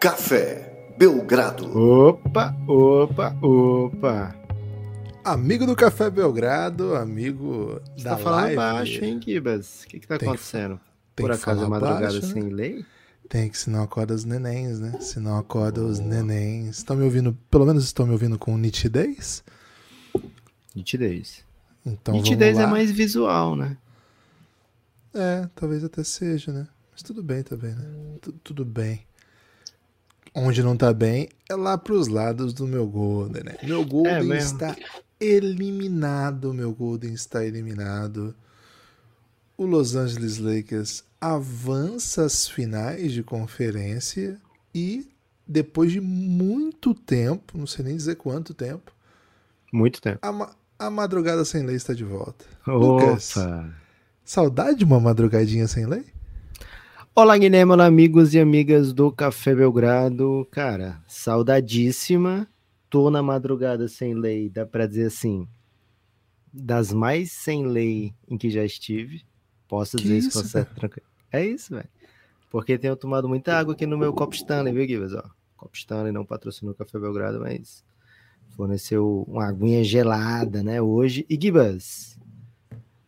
[0.00, 1.66] Café Belgrado.
[1.76, 4.34] Opa, opa, opa.
[5.24, 8.56] Amigo do Café Belgrado, amigo Você da tá falando live.
[8.56, 9.82] baixo, hein, Gibas?
[9.84, 10.80] O que que tá Tem que- acontecendo?
[11.14, 12.32] tem Por que acaso é madrugada baixo, né?
[12.32, 12.84] sem lei?
[13.28, 14.98] Tem que se não acorda os nenéns, né?
[15.00, 16.78] Se não acorda os nenéns.
[16.78, 19.44] Estão me ouvindo, pelo menos estão me ouvindo com nitidez?
[20.74, 21.44] Nitidez.
[21.86, 23.76] Então Nitidez vamos é mais visual, né?
[25.14, 26.66] É, talvez até seja, né?
[26.90, 27.84] Mas tudo bem também, né?
[28.20, 29.02] Tu- tudo bem.
[30.34, 33.56] Onde não tá bem é lá pros lados do meu Golden, né?
[33.62, 34.34] Meu Golden mesmo.
[34.56, 34.76] está
[35.18, 38.34] eliminado, meu Golden está eliminado.
[39.56, 44.38] O Los Angeles Lakers avança às finais de conferência
[44.74, 45.08] e
[45.46, 48.92] depois de muito tempo, não sei nem dizer quanto tempo,
[49.72, 50.18] Muito tempo.
[50.22, 52.44] a, ma- a madrugada sem lei está de volta.
[52.66, 53.36] Lucas.
[53.36, 53.68] Opa!
[54.24, 56.04] Saudade de uma madrugadinha sem lei?
[57.22, 60.48] Olá, Guilherme, olá, amigos e amigas do Café Belgrado.
[60.50, 62.48] Cara, saudadíssima.
[62.88, 65.46] Tô na madrugada sem lei, dá pra dizer assim,
[66.50, 69.22] das mais sem lei em que já estive.
[69.68, 71.06] Posso Que dizer isso, isso, com certa tranquilo.
[71.30, 71.90] É isso, velho.
[72.50, 75.12] Porque tenho tomado muita água aqui no meu copo Stanley, viu, Gibas?
[75.12, 75.22] Ó,
[75.58, 77.84] copo Stanley não patrocinou o Café Belgrado, mas
[78.56, 81.26] forneceu uma aguinha gelada, né, hoje.
[81.28, 82.18] E Gibas,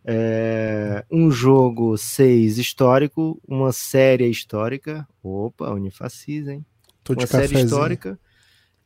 [0.05, 5.07] é, um jogo 6 histórico, uma série histórica.
[5.23, 6.65] Opa, Unifacis, hein?
[7.05, 7.65] Tô uma série cafezinho.
[7.65, 8.19] histórica.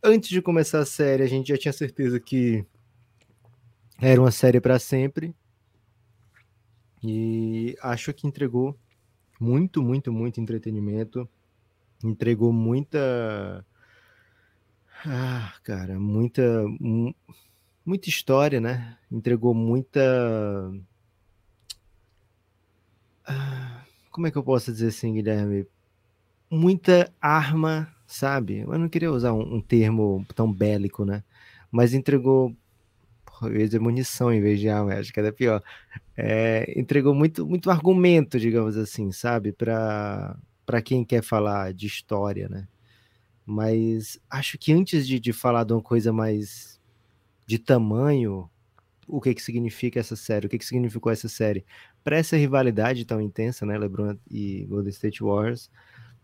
[0.02, 2.64] Antes de começar a série, a gente já tinha certeza que
[4.00, 5.34] era uma série para sempre.
[7.02, 8.76] E acho que entregou
[9.40, 11.28] muito, muito, muito entretenimento.
[12.04, 13.64] Entregou muita.
[15.04, 16.42] Ah, cara, muita.
[16.80, 17.14] mu-
[17.84, 18.98] Muita história, né?
[19.10, 20.00] Entregou muita.
[23.26, 25.66] Ah, Como é que eu posso dizer assim, Guilherme?
[26.50, 28.60] Muita arma, sabe?
[28.60, 31.24] Eu não queria usar um, um termo tão bélico, né?
[31.70, 32.56] Mas entregou.
[33.26, 35.62] Porra, Eu ia dizer munição em vez de arma, acho que era pior.
[36.16, 39.52] É, entregou muito, muito argumento, digamos assim, sabe?
[39.52, 40.36] Para
[40.66, 42.68] para quem quer falar de história, né?
[43.44, 46.80] Mas acho que antes de, de falar de uma coisa mais
[47.46, 48.50] de tamanho,
[49.06, 50.46] o que que significa essa série?
[50.46, 51.64] O que que significou essa série?
[52.02, 53.78] Para essa rivalidade tão intensa, né?
[53.78, 55.70] LeBron e Golden State Warriors,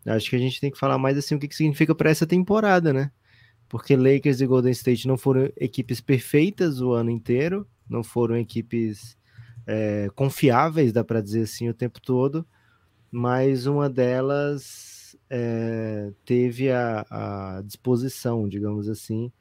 [0.07, 2.27] acho que a gente tem que falar mais assim o que que significa para essa
[2.27, 3.11] temporada, né?
[3.69, 9.17] Porque Lakers e Golden State não foram equipes perfeitas o ano inteiro, não foram equipes
[9.67, 12.47] é, confiáveis, dá para dizer assim, o tempo todo,
[13.11, 19.33] mas uma delas é, teve a, a disposição, digamos assim,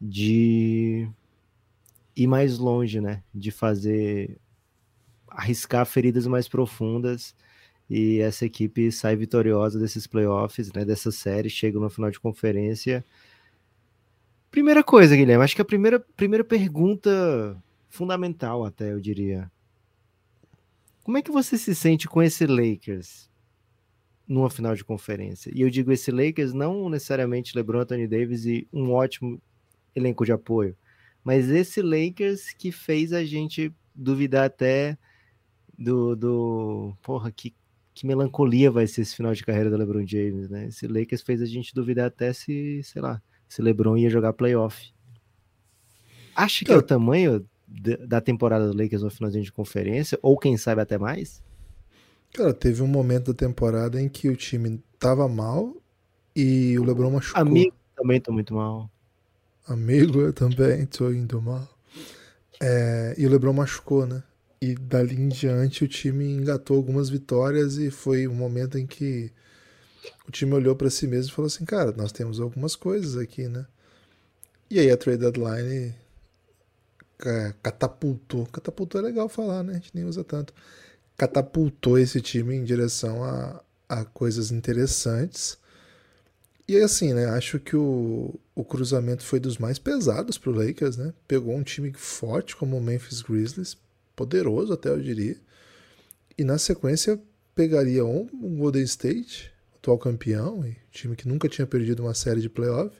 [0.00, 1.08] de
[2.16, 3.22] ir mais longe, né?
[3.34, 4.38] De fazer
[5.28, 7.34] arriscar feridas mais profundas
[7.88, 10.84] e essa equipe sai vitoriosa desses playoffs, né?
[10.84, 13.04] Dessa série, chega no final de conferência.
[14.50, 17.56] Primeira coisa, Guilherme, acho que a primeira, primeira pergunta
[17.88, 19.50] fundamental, até eu diria.
[21.04, 23.30] Como é que você se sente com esse Lakers
[24.26, 25.52] numa final de conferência?
[25.54, 29.40] E eu digo esse Lakers não necessariamente LeBron, Anthony Davis e um ótimo
[29.94, 30.76] elenco de apoio,
[31.26, 34.96] mas esse Lakers que fez a gente duvidar até
[35.76, 37.52] do, do porra, que,
[37.92, 40.68] que melancolia vai ser esse final de carreira do LeBron James, né?
[40.68, 44.92] Esse Lakers fez a gente duvidar até se, sei lá, se LeBron ia jogar playoff.
[46.32, 50.38] Acha que é o tamanho da- da temporada do Lakers no finalzinho de conferência, ou
[50.38, 51.42] quem sabe até mais?
[52.32, 55.74] Cara, teve um momento da temporada em que o time tava mal
[56.36, 57.42] e o LeBron machucou.
[57.42, 58.88] Amigo também tô muito mal.
[59.66, 61.68] Amigo, eu também tô indo mal.
[62.60, 64.22] É, e o LeBron machucou, né?
[64.60, 69.30] E dali em diante o time engatou algumas vitórias e foi um momento em que
[70.28, 73.48] o time olhou pra si mesmo e falou assim: cara, nós temos algumas coisas aqui,
[73.48, 73.66] né?
[74.70, 75.94] E aí a trade deadline
[77.18, 78.46] ca- catapultou.
[78.46, 79.72] Catapultou é legal falar, né?
[79.72, 80.52] A gente nem usa tanto.
[81.16, 85.58] Catapultou esse time em direção a, a coisas interessantes.
[86.68, 87.26] E assim, né?
[87.26, 91.14] Acho que o, o cruzamento foi dos mais pesados pro Lakers, né?
[91.28, 93.76] Pegou um time forte como o Memphis Grizzlies,
[94.16, 95.36] poderoso até eu diria.
[96.36, 97.20] E na sequência
[97.54, 102.40] pegaria um, um Golden State, atual campeão, e time que nunca tinha perdido uma série
[102.40, 102.94] de playoff,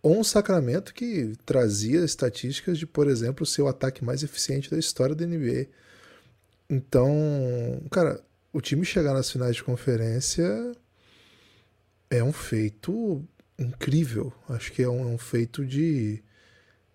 [0.00, 4.78] ou um Sacramento que trazia estatísticas de, por exemplo, ser o ataque mais eficiente da
[4.78, 5.66] história da NBA.
[6.70, 8.22] Então, cara,
[8.52, 10.72] o time chegar nas finais de conferência
[12.10, 13.24] é um feito
[13.58, 14.32] incrível.
[14.48, 16.22] Acho que é um, é um feito de,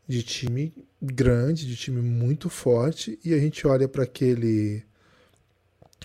[0.08, 3.20] de time grande, de time muito forte.
[3.24, 4.84] E a gente olha para aquele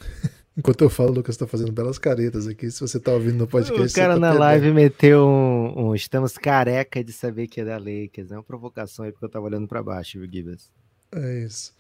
[0.59, 2.69] Enquanto eu falo, o Lucas tá fazendo belas caretas aqui.
[2.69, 3.93] Se você tá ouvindo no podcast.
[3.93, 4.41] O cara tá na perdendo.
[4.41, 8.33] live meteu um, um, Estamos careca de saber que é da Lakers.
[8.33, 10.73] É uma provocação aí porque eu tava olhando pra baixo, viu, Gibbs?
[11.13, 11.73] É isso.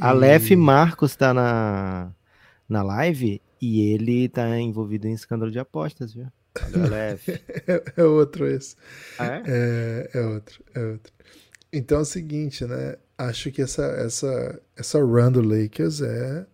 [0.00, 0.56] Aleph e...
[0.56, 2.10] Marcos tá na,
[2.68, 6.26] na live e ele tá envolvido em escândalo de apostas, viu?
[7.66, 8.76] É, é, outro esse.
[9.18, 9.42] Ah, é?
[9.46, 10.10] é?
[10.14, 11.12] É, outro, é outro.
[11.70, 12.96] Então é o seguinte, né?
[13.18, 16.46] Acho que essa, essa, essa run do Lakers é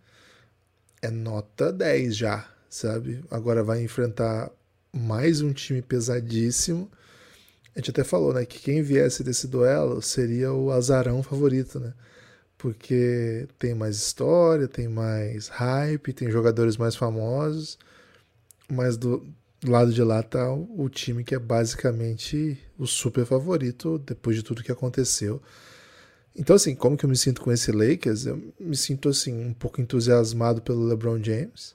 [1.03, 3.25] é nota 10 já, sabe?
[3.31, 4.51] Agora vai enfrentar
[4.93, 6.89] mais um time pesadíssimo.
[7.75, 11.93] A gente até falou, né, que quem viesse desse duelo seria o azarão favorito, né?
[12.63, 17.77] Porque tem mais história, tem mais hype, tem jogadores mais famosos,
[18.69, 19.27] mas do,
[19.67, 24.63] lado de lá tá o, time que é basicamente o super favorito depois de tudo
[24.63, 25.43] que aconteceu.
[26.37, 28.27] Então, assim, como que eu me sinto com esse Lakers?
[28.27, 31.75] Eu me sinto, assim, um pouco entusiasmado pelo LeBron James.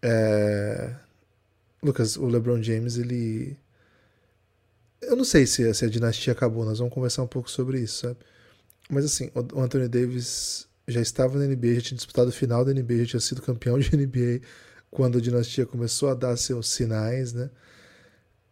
[0.00, 0.94] É...
[1.82, 3.56] Lucas, o LeBron James, ele...
[5.00, 8.02] Eu não sei se, se a dinastia acabou, nós vamos conversar um pouco sobre isso,
[8.02, 8.18] sabe?
[8.92, 12.74] Mas, assim, o Anthony Davis já estava na NBA, já tinha disputado o final da
[12.74, 14.42] NBA, já tinha sido campeão de NBA
[14.90, 17.48] quando a dinastia começou a dar seus sinais, né?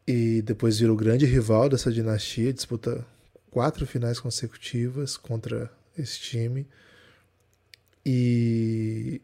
[0.07, 3.05] E depois virou grande rival dessa dinastia, disputa
[3.51, 6.67] quatro finais consecutivas contra esse time.
[8.07, 9.21] E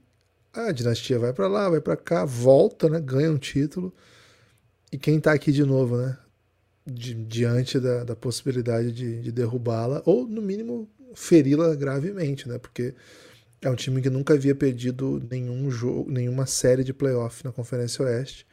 [0.52, 3.00] a dinastia vai para lá, vai para cá, volta, né?
[3.00, 3.90] Ganha um título.
[4.92, 6.18] E quem tá aqui de novo, né?
[6.86, 12.58] Di diante da, da possibilidade de, de derrubá-la, ou no mínimo feri-la gravemente, né?
[12.58, 12.94] Porque
[13.60, 18.04] é um time que nunca havia perdido nenhum jogo, nenhuma série de playoff na Conferência
[18.04, 18.46] Oeste.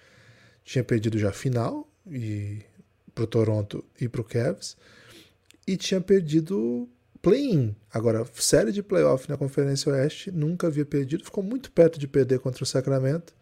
[0.63, 2.59] Tinha perdido já a final e
[3.13, 4.75] pro Toronto e pro Cavs
[5.67, 6.89] e tinha perdido
[7.21, 7.75] play-in.
[7.91, 12.39] Agora, série de playoff na Conferência Oeste, nunca havia perdido, ficou muito perto de perder
[12.39, 13.33] contra o Sacramento.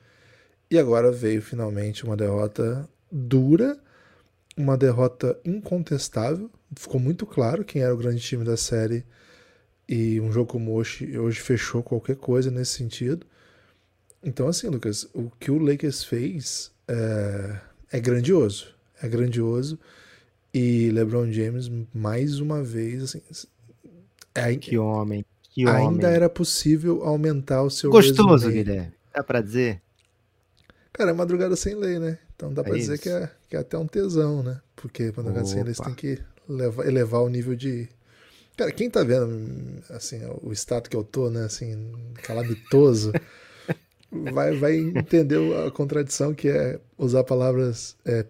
[0.69, 3.77] E agora veio finalmente uma derrota dura,
[4.55, 6.49] uma derrota incontestável.
[6.75, 9.05] Ficou muito claro quem era o grande time da série.
[9.87, 13.25] E um jogo como hoje, hoje fechou qualquer coisa nesse sentido.
[14.23, 17.59] Então, assim, Lucas, o que o Lakers fez é,
[17.91, 18.73] é grandioso.
[19.01, 19.79] É grandioso.
[20.53, 23.21] E LeBron James, mais uma vez, assim.
[24.35, 25.25] É, que homem.
[25.49, 26.15] Que ainda homem.
[26.15, 27.89] era possível aumentar o seu.
[27.89, 28.53] Gostoso, resume.
[28.53, 28.93] Guilherme.
[29.13, 29.81] Dá pra dizer?
[30.93, 32.17] Cara, é madrugada sem lei, né?
[32.35, 34.61] Então dá pra é dizer que é, que é até um tesão, né?
[34.75, 35.47] Porque madrugada Opa.
[35.47, 36.19] sem lei você tem que
[36.55, 37.87] levar, elevar o nível de.
[38.57, 41.45] Cara, quem tá vendo, assim, o estado que eu tô, né?
[41.45, 43.11] Assim, calamitoso.
[44.33, 48.25] vai, vai entender a contradição que é usar palavras é,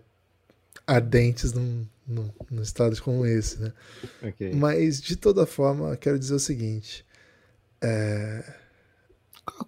[0.85, 3.73] ardentes num, num, num estado como esse, né?
[4.21, 4.53] Okay.
[4.53, 7.05] Mas, de toda forma, quero dizer o seguinte.
[7.81, 8.43] É...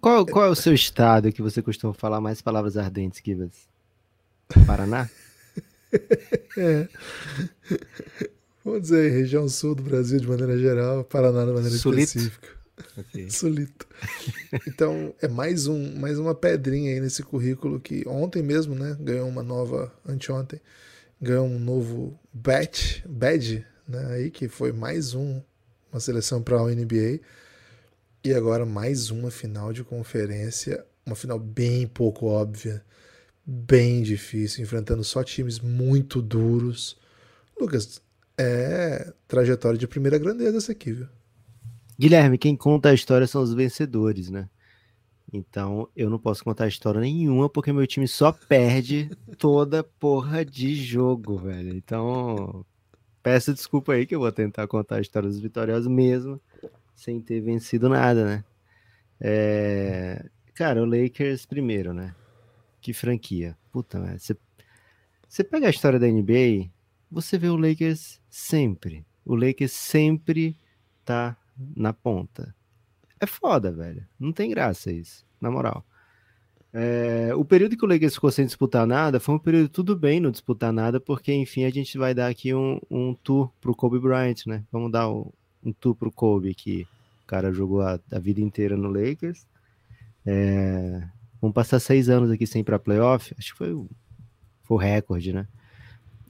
[0.00, 3.68] Qual, qual é o seu estado que você costuma falar mais palavras ardentes, Kivas?
[4.66, 5.10] Paraná?
[6.56, 6.88] é.
[8.64, 12.48] Vamos dizer, região sul do Brasil de maneira geral, Paraná de maneira específica.
[12.96, 13.28] Okay.
[13.30, 13.86] Sulito.
[14.66, 19.28] Então, é mais, um, mais uma pedrinha aí nesse currículo que ontem mesmo, né, ganhou
[19.28, 20.60] uma nova, anteontem,
[21.20, 25.42] ganhou um novo batch, badge, né, aí que foi mais um,
[25.92, 27.20] uma seleção para a NBA
[28.24, 32.82] e agora mais uma final de conferência, uma final bem pouco óbvia,
[33.44, 36.96] bem difícil, enfrentando só times muito duros.
[37.60, 38.00] Lucas,
[38.38, 41.08] é trajetória de primeira grandeza essa aqui, viu?
[41.98, 44.48] Guilherme, quem conta a história são os vencedores, né?
[45.32, 50.74] Então, eu não posso contar história nenhuma porque meu time só perde toda porra de
[50.74, 51.74] jogo, velho.
[51.74, 52.64] Então,
[53.22, 56.40] peço desculpa aí que eu vou tentar contar a história dos vitoriosos mesmo,
[56.94, 58.44] sem ter vencido nada, né?
[59.20, 60.24] É...
[60.54, 62.14] Cara, o Lakers primeiro, né?
[62.80, 63.56] Que franquia.
[63.72, 64.00] Puta.
[64.16, 64.36] Você...
[65.28, 66.70] você pega a história da NBA,
[67.14, 69.06] você vê o Lakers sempre.
[69.24, 70.56] O Lakers sempre
[71.04, 71.36] tá
[71.76, 72.54] na ponta.
[73.20, 74.04] É foda, velho.
[74.18, 75.84] Não tem graça isso, na moral.
[76.72, 80.18] É, o período que o Lakers ficou sem disputar nada foi um período tudo bem
[80.18, 84.00] não disputar nada, porque enfim a gente vai dar aqui um, um tour pro Kobe
[84.00, 84.64] Bryant, né?
[84.72, 85.30] Vamos dar um,
[85.64, 86.82] um tour pro Kobe que
[87.22, 89.46] o cara jogou a, a vida inteira no Lakers.
[90.26, 91.06] É,
[91.40, 93.32] vamos passar seis anos aqui sem ir pra playoff.
[93.38, 93.88] Acho que foi o,
[94.64, 95.46] foi o recorde, né?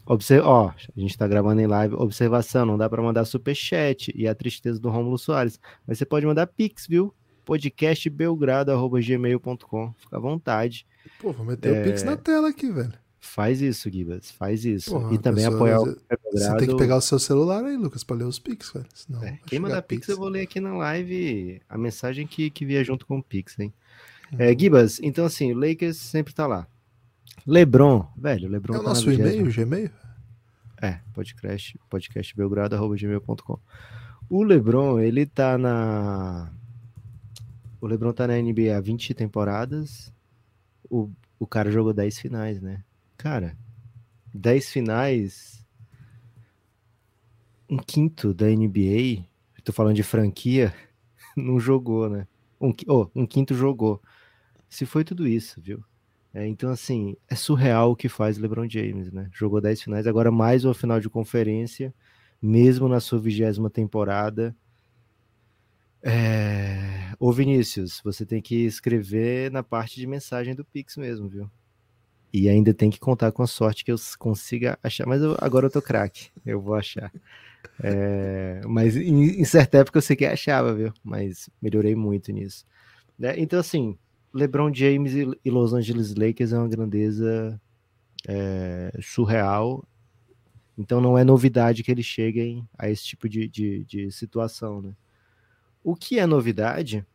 [0.06, 1.94] Observa, ó, a gente tá gravando em live.
[1.94, 6.04] Observação, não dá para mandar super chat e a tristeza do Rômulo Soares, mas você
[6.04, 7.14] pode mandar pix, viu?
[7.44, 9.94] podcastbelgrado@gmail.com.
[9.98, 10.86] Fica à vontade.
[11.20, 11.80] Pô, vou meter é...
[11.80, 12.92] o pix na tela aqui, velho.
[13.20, 14.90] Faz isso, Gibas, faz isso.
[14.90, 15.96] Porra, e também apoiar o.
[16.32, 18.84] Você tem que pegar o seu celular aí, Lucas, para ler os pix, velho.
[18.92, 22.50] Senão é, quem mandar pix, pix, eu vou ler aqui na live a mensagem que,
[22.50, 23.72] que via junto com o pix, hein?
[24.38, 26.68] É, Gibas, então assim, o Lakers sempre tá lá.
[27.46, 29.90] LeBron, velho, LeBron É o tá nosso e-mail, 20ª Gmail?
[30.80, 33.58] É, podcast, podcastbelgrado.gmail.com.
[34.30, 36.50] O LeBron, ele tá na.
[37.80, 40.12] O LeBron tá na NBA há 20 temporadas.
[40.88, 42.82] O, o cara jogou 10 finais, né?
[43.16, 43.56] Cara,
[44.32, 45.64] 10 finais.
[47.68, 49.24] Um quinto da NBA,
[49.64, 50.74] tô falando de franquia,
[51.36, 52.26] não jogou, né?
[52.60, 54.02] Um, oh, um quinto jogou.
[54.68, 55.84] Se foi tudo isso, viu?
[56.34, 59.28] É, então, assim, é surreal o que faz LeBron James, né?
[59.32, 61.94] Jogou 10 finais, agora mais uma final de conferência,
[62.42, 64.54] mesmo na sua vigésima temporada.
[66.02, 67.12] É...
[67.18, 71.50] Ô Vinícius, você tem que escrever na parte de mensagem do Pix mesmo, viu?
[72.32, 75.06] E ainda tem que contar com a sorte que eu consiga achar.
[75.06, 77.12] Mas eu- agora eu tô craque, eu vou achar.
[77.82, 80.92] É, Mas em, em certa época eu sei que achava, viu?
[81.02, 82.64] Mas melhorei muito nisso.
[83.18, 83.34] né?
[83.38, 83.98] Então, assim,
[84.34, 85.12] LeBron James
[85.44, 87.60] e Los Angeles Lakers é uma grandeza
[88.26, 89.86] é, surreal.
[90.76, 94.96] Então não é novidade que eles cheguem a esse tipo de, de, de situação, né?
[95.84, 97.06] O que é novidade,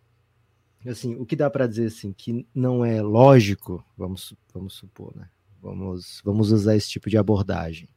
[0.88, 5.28] assim, o que dá para dizer assim que não é lógico, vamos, vamos supor, né?
[5.62, 7.90] Vamos, vamos usar esse tipo de abordagem.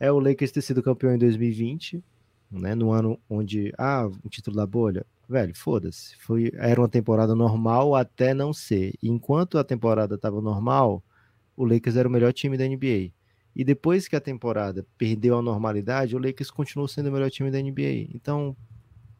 [0.00, 2.02] É o Lakers ter sido campeão em 2020,
[2.50, 2.74] né?
[2.74, 6.16] No ano onde ah, o título da bolha, velho, foda-se.
[6.18, 8.94] Foi era uma temporada normal até não ser.
[9.02, 11.02] E enquanto a temporada estava normal,
[11.56, 13.12] o Lakers era o melhor time da NBA.
[13.56, 17.50] E depois que a temporada perdeu a normalidade, o Lakers continuou sendo o melhor time
[17.50, 18.10] da NBA.
[18.14, 18.56] Então,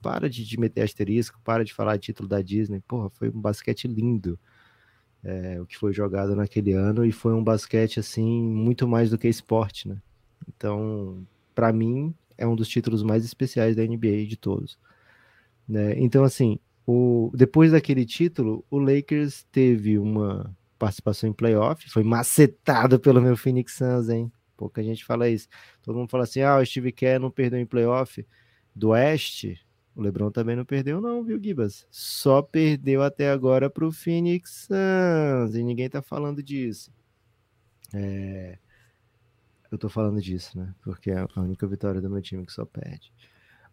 [0.02, 2.80] para de, de meter asterisco, para de falar título da Disney.
[2.80, 4.38] Porra, foi um basquete lindo
[5.24, 9.16] é, o que foi jogado naquele ano e foi um basquete assim muito mais do
[9.16, 9.96] que esporte, né?
[10.46, 14.78] Então, para mim, é um dos títulos mais especiais da NBA de todos.
[15.68, 15.94] Né?
[15.98, 23.00] Então, assim, o, depois daquele título, o Lakers teve uma participação em playoff, foi macetado
[23.00, 24.30] pelo meu Phoenix Suns, hein?
[24.56, 25.48] Pouca gente fala isso.
[25.82, 28.26] Todo mundo fala assim: ah, o Steve Kerr não perdeu em playoff
[28.74, 29.60] do Oeste.
[29.94, 31.86] O LeBron também não perdeu, não, viu, Gibas?
[31.90, 36.92] Só perdeu até agora pro Phoenix Suns e ninguém tá falando disso.
[37.92, 38.58] É...
[39.70, 40.74] Eu tô falando disso, né?
[40.82, 43.12] Porque é a única vitória do meu time que só perde.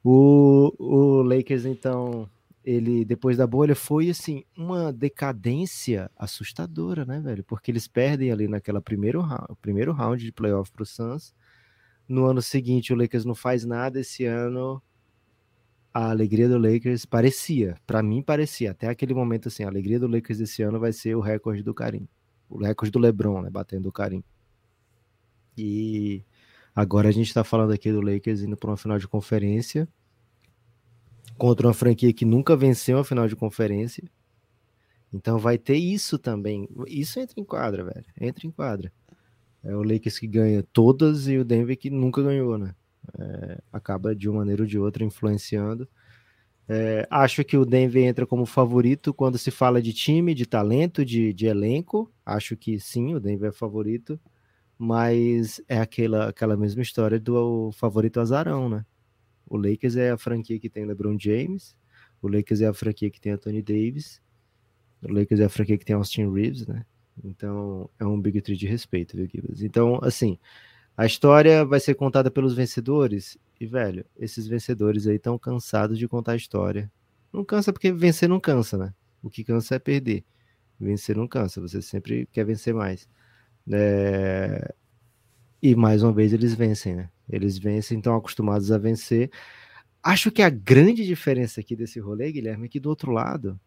[0.03, 2.27] O, o Lakers, então,
[2.63, 7.43] ele depois da bolha foi assim uma decadência assustadora, né, velho?
[7.43, 11.34] Porque eles perdem ali naquela primeiro round, primeiro round de playoff pro Suns.
[12.08, 14.81] No ano seguinte o Lakers não faz nada, esse ano
[15.93, 20.08] a alegria do Lakers parecia, para mim parecia, até aquele momento assim, a alegria do
[20.08, 22.08] Lakers esse ano vai ser o recorde do Karim.
[22.50, 24.24] O recorde do LeBron, né, batendo o Karim.
[25.58, 26.24] E
[26.75, 29.88] agora a gente tá falando aqui do Lakers indo para uma final de conferência
[31.38, 34.04] contra uma franquia que nunca venceu a final de conferência.
[35.13, 36.70] Então vai ter isso também.
[36.88, 38.06] Isso entra em quadra, velho.
[38.20, 38.92] Entra em quadra.
[39.63, 42.74] É o Lakers que ganha todas e o Denver que nunca ganhou, né?
[43.18, 45.88] É, acaba de uma maneira ou de outra influenciando.
[46.68, 51.04] É, acho que o Denver entra como favorito quando se fala de time, de talento,
[51.04, 52.12] de, de elenco.
[52.25, 54.20] Acho que sim, o Denver é favorito.
[54.83, 58.83] Mas é aquela, aquela mesma história do favorito azarão, né?
[59.47, 61.75] O Lakers é a franquia que tem LeBron James,
[62.19, 64.19] o Lakers é a franquia que tem Anthony Davis,
[65.03, 66.83] o Lakers é a franquia que tem Austin Reeves, né?
[67.23, 69.61] Então é um Big Three de respeito, viu, Gibbs?
[69.61, 70.39] Então, assim,
[70.97, 76.07] a história vai ser contada pelos vencedores, e, velho, esses vencedores aí estão cansados de
[76.07, 76.91] contar a história.
[77.31, 78.91] Não cansa porque vencer não cansa, né?
[79.21, 80.25] O que cansa é perder.
[80.79, 83.07] Vencer não cansa, você sempre quer vencer mais.
[83.70, 84.74] É...
[85.62, 87.10] E mais uma vez eles vencem, né?
[87.30, 89.30] Eles vencem, estão acostumados a vencer.
[90.03, 93.60] Acho que a grande diferença aqui desse rolê, Guilherme, é que do outro lado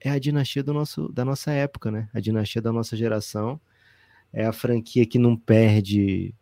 [0.00, 2.08] é a dinastia do nosso, da nossa época, né?
[2.14, 3.60] A dinastia da nossa geração.
[4.32, 6.34] É a franquia que não perde,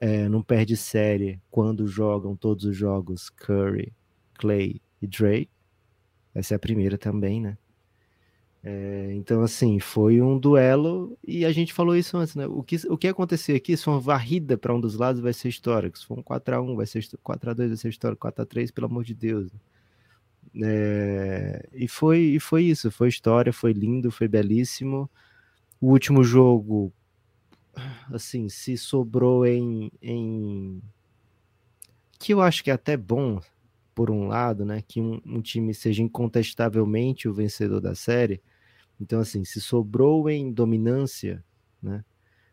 [0.00, 3.92] é, não perde série quando jogam todos os jogos Curry,
[4.34, 5.48] Clay e Dre.
[6.34, 7.56] Essa é a primeira também, né?
[8.66, 12.46] É, então, assim, foi um duelo e a gente falou isso antes, né?
[12.46, 15.50] O que, o que acontecer aqui, se uma varrida para um dos lados, vai ser
[15.50, 15.98] histórico.
[15.98, 18.26] Se for um 4x1, vai ser 4x2, vai ser histórico.
[18.26, 19.52] 4x3, pelo amor de Deus.
[20.62, 25.10] É, e, foi, e foi isso, foi história, foi lindo, foi belíssimo.
[25.78, 26.90] O último jogo,
[28.10, 30.80] assim, se sobrou em, em.
[32.18, 33.40] que eu acho que é até bom,
[33.94, 34.82] por um lado, né?
[34.88, 38.40] Que um, um time seja incontestavelmente o vencedor da série.
[39.00, 41.44] Então, assim, se sobrou em dominância,
[41.82, 42.04] né?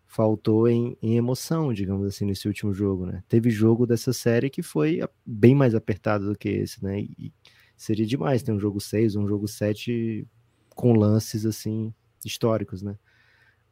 [0.08, 3.24] Faltou em, em, emoção, digamos assim, nesse último jogo, né?
[3.30, 7.00] Teve jogo dessa série que foi bem mais apertado do que esse, né?
[7.00, 7.34] E
[7.78, 10.28] seria demais ter um jogo 6, um jogo 7
[10.76, 11.94] com lances assim
[12.26, 12.98] históricos, né?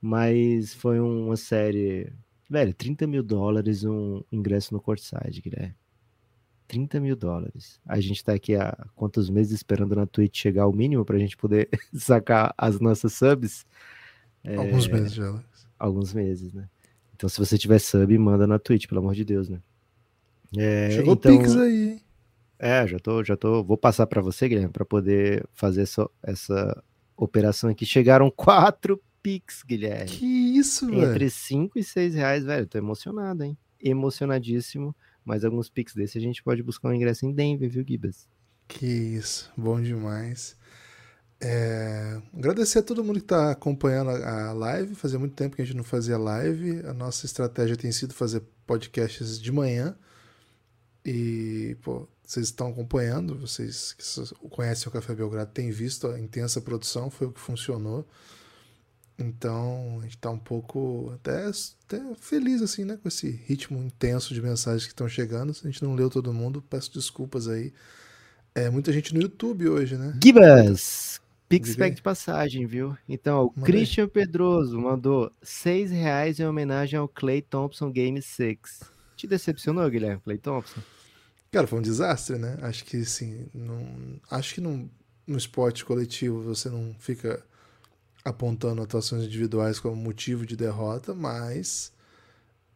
[0.01, 2.11] Mas foi uma série.
[2.49, 5.75] Velho, 30 mil dólares um ingresso no Courtside, Guilherme.
[6.69, 7.81] 30 mil dólares.
[7.83, 11.35] A gente tá aqui há quantos meses esperando na Twitch chegar ao mínimo pra gente
[11.35, 13.65] poder sacar as nossas subs?
[14.55, 14.93] Alguns é...
[14.93, 15.27] meses já.
[15.27, 15.67] Alex.
[15.79, 16.69] Alguns meses, né?
[17.15, 19.59] Então, se você tiver sub, manda na Twitch, pelo amor de Deus, né?
[20.55, 21.37] É, Chegou então...
[21.37, 22.01] Pix aí, hein?
[22.59, 23.63] É, já tô, já tô.
[23.63, 26.83] Vou passar para você, Guilherme, para poder fazer essa, essa
[27.17, 27.85] operação aqui.
[27.85, 30.05] Chegaram quatro Pix, Guilherme.
[30.05, 31.11] Que isso, Entre velho?
[31.11, 32.67] Entre 5 e 6 reais, velho.
[32.67, 33.57] Tô emocionado, hein?
[33.81, 34.95] Emocionadíssimo.
[35.23, 38.27] Mas alguns Pix desse a gente pode buscar um ingresso em Denver, viu, Gibas?
[38.67, 40.55] Que isso, bom demais.
[41.41, 42.21] É...
[42.33, 44.95] Agradecer a todo mundo que está acompanhando a live.
[44.95, 46.85] Fazia muito tempo que a gente não fazia live.
[46.85, 49.95] A nossa estratégia tem sido fazer podcasts de manhã.
[51.05, 56.61] E, pô, vocês estão acompanhando, vocês que conhecem o Café Belgrado têm visto a intensa
[56.61, 58.07] produção, foi o que funcionou.
[59.19, 61.51] Então, a gente está um pouco até,
[61.85, 62.97] até feliz, assim, né?
[63.01, 65.53] Com esse ritmo intenso de mensagens que estão chegando.
[65.53, 67.73] Se a gente não leu todo mundo, peço desculpas aí.
[68.55, 70.17] É muita gente no YouTube hoje, né?
[70.23, 71.19] Gibas!
[71.49, 72.95] Pixpack de passagem, viu?
[73.07, 73.61] Então, o.
[73.61, 78.57] Christian Pedroso mandou 6 reais em homenagem ao Clay Thompson Game 6.
[79.15, 80.79] Te decepcionou, Guilherme, Clay Thompson?
[81.51, 82.57] Cara, foi um desastre, né?
[82.61, 83.47] Acho que sim.
[83.53, 84.89] Não, acho que no,
[85.25, 87.43] no esporte coletivo você não fica
[88.23, 91.91] apontando atuações individuais como motivo de derrota, mas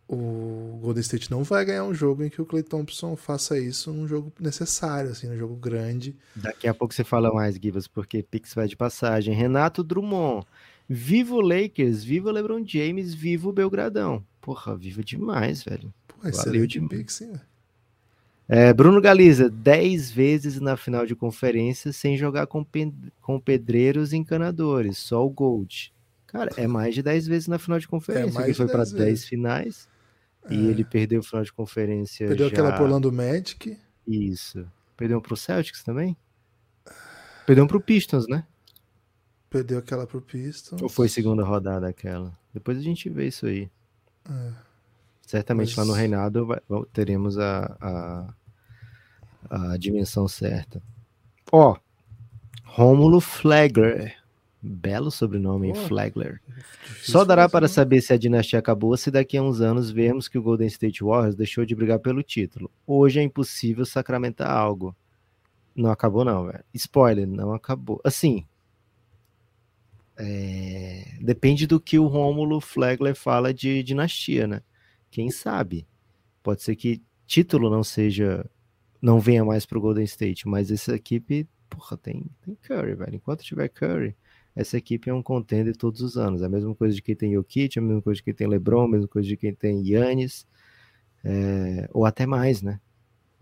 [0.07, 3.91] o Golden State não vai ganhar um jogo em que o Clay Thompson faça isso
[3.91, 6.15] num jogo necessário, assim, num jogo grande.
[6.35, 9.33] Daqui a pouco você fala mais, Givas, porque Pix vai de passagem.
[9.33, 10.45] Renato Drummond.
[10.87, 14.23] Vivo Lakers, vivo LeBron James, vivo Belgradão.
[14.41, 15.93] Porra, vivo demais, velho.
[16.07, 16.89] Pô, Valeu demais.
[16.89, 17.52] Pix, hein, velho?
[18.47, 24.11] É, Bruno Galiza, 10 vezes na final de conferência sem jogar com, pe com pedreiros
[24.11, 25.93] e encanadores, só o Gold.
[26.27, 28.39] Cara, é mais de 10 vezes na final de conferência.
[28.39, 29.87] É ele foi para 10 finais
[30.49, 30.53] é.
[30.53, 32.27] e ele perdeu o final de conferência.
[32.27, 32.53] Perdeu já...
[32.53, 33.77] aquela pro Orlando Magic.
[34.07, 34.67] Isso.
[34.97, 36.17] Perdeu pro Celtics também?
[37.45, 38.45] Perdeu pro Pistons, né?
[39.49, 40.81] Perdeu aquela pro Pistons.
[40.81, 42.37] Ou foi segunda rodada aquela?
[42.53, 43.69] Depois a gente vê isso aí.
[44.29, 44.51] É.
[45.25, 45.77] Certamente Mas...
[45.77, 46.59] lá no Reinado vai,
[46.91, 48.33] teremos a, a,
[49.49, 50.81] a, dimensão certa.
[51.51, 51.75] Ó,
[52.63, 54.15] Rômulo Flagler.
[54.65, 56.41] Belo sobrenome, oh, Flagler.
[57.01, 60.37] Só dará para saber se a dinastia acabou se daqui a uns anos vermos que
[60.37, 62.71] o Golden State Warriors deixou de brigar pelo título.
[62.87, 64.95] Hoje é impossível sacramentar algo.
[65.75, 66.63] Não acabou, não, velho.
[66.73, 67.99] Spoiler, não acabou.
[68.05, 68.45] Assim,
[70.17, 71.17] é...
[71.19, 74.61] depende do que o Rômulo Flagler fala de dinastia, né?
[75.13, 75.87] Quem sabe?
[76.41, 78.49] Pode ser que título não seja,
[78.99, 83.15] não venha mais para o Golden State, mas essa equipe, porra, tem, tem Curry, velho.
[83.17, 84.15] Enquanto tiver Curry,
[84.55, 86.41] essa equipe é um contender todos os anos.
[86.41, 88.47] É a mesma coisa de quem tem Jokic, é a mesma coisa de quem tem
[88.47, 90.47] LeBron, a mesma coisa de quem tem Yannis,
[91.23, 92.81] é, ou até mais, né?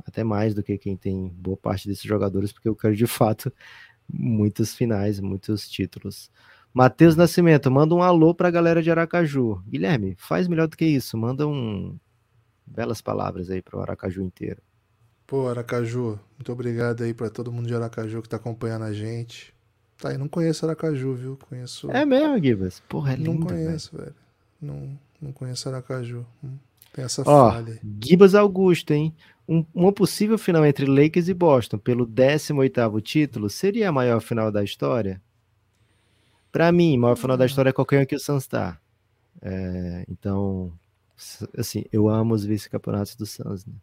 [0.06, 3.50] Até mais do que quem tem boa parte desses jogadores, porque o Curry, de fato,
[4.12, 6.30] muitos finais, muitos títulos.
[6.74, 9.62] Matheus Nascimento, manda um alô para a galera de Aracaju.
[9.68, 11.18] Guilherme, faz melhor do que isso.
[11.18, 11.98] Manda um
[12.66, 14.62] belas palavras aí para o Aracaju inteiro.
[15.28, 19.54] Pô, Aracaju, muito obrigado aí para todo mundo de Aracaju que está acompanhando a gente.
[19.98, 21.38] Tá, aí, não conheço Aracaju, viu?
[21.50, 21.92] Conheço.
[21.92, 22.82] É mesmo, Gibas?
[22.88, 23.32] Porra, é lindo.
[23.34, 24.06] Não conheço, velho.
[24.06, 24.16] velho.
[24.62, 26.26] Não, não conheço Aracaju.
[26.44, 26.58] Hum,
[26.94, 27.80] tem essa Ó, falha.
[28.04, 29.14] Gibas Augusto, hein?
[29.48, 34.52] Um, uma possível final entre Lakers e Boston pelo 18º título seria a maior final
[34.52, 35.22] da história?
[36.52, 38.80] Para mim, o maior final da história é qualquer um que o Suns tá.
[39.42, 40.72] É, então,
[41.58, 43.74] assim, eu amo os vice-campeonatos do Suns, né?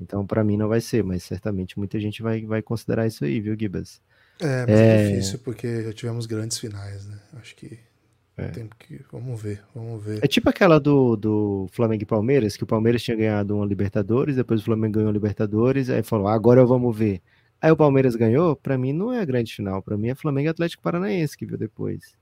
[0.00, 3.40] Então, para mim não vai ser, mas certamente muita gente vai, vai considerar isso aí,
[3.40, 4.00] viu, Gibas?
[4.40, 5.04] É, mas é...
[5.04, 7.18] é difícil porque já tivemos grandes finais, né?
[7.34, 7.78] Acho que
[8.36, 8.48] é.
[8.48, 9.00] tem que.
[9.12, 10.18] Vamos ver, vamos ver.
[10.22, 14.36] É tipo aquela do, do Flamengo e Palmeiras, que o Palmeiras tinha ganhado uma Libertadores,
[14.36, 17.20] depois o Flamengo ganhou a Libertadores, aí falou, agora vamos ver.
[17.62, 20.48] Aí o Palmeiras ganhou, para mim não é a grande final, para mim é Flamengo
[20.48, 22.16] e Atlético Paranaense que viu depois.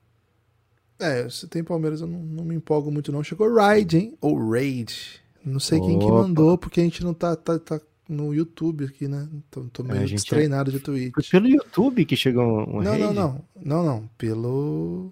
[0.98, 3.24] É, se tem Palmeiras eu não, não me empolgo muito não.
[3.24, 4.18] Chegou Raid, hein?
[4.20, 5.18] Ou Raid.
[5.42, 5.88] Não sei Opa.
[5.88, 9.26] quem que mandou, porque a gente não tá, tá, tá no YouTube aqui, né?
[9.50, 10.74] Tô, tô meio é, destreinado é...
[10.74, 11.30] de Twitch.
[11.30, 13.04] Pelo YouTube que chegou uma não, rede?
[13.04, 13.84] Não, não, não.
[13.84, 15.10] Não, Pelo...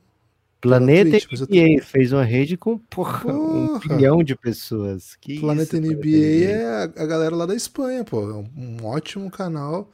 [0.61, 1.87] Planeta Twitch, NBA tô...
[1.87, 3.39] fez uma rede com porra, porra.
[3.39, 5.17] um bilhão de pessoas.
[5.19, 8.29] Que Planeta isso, NBA é a, a, galera lá da Espanha, pô.
[8.29, 9.91] É um, um ótimo canal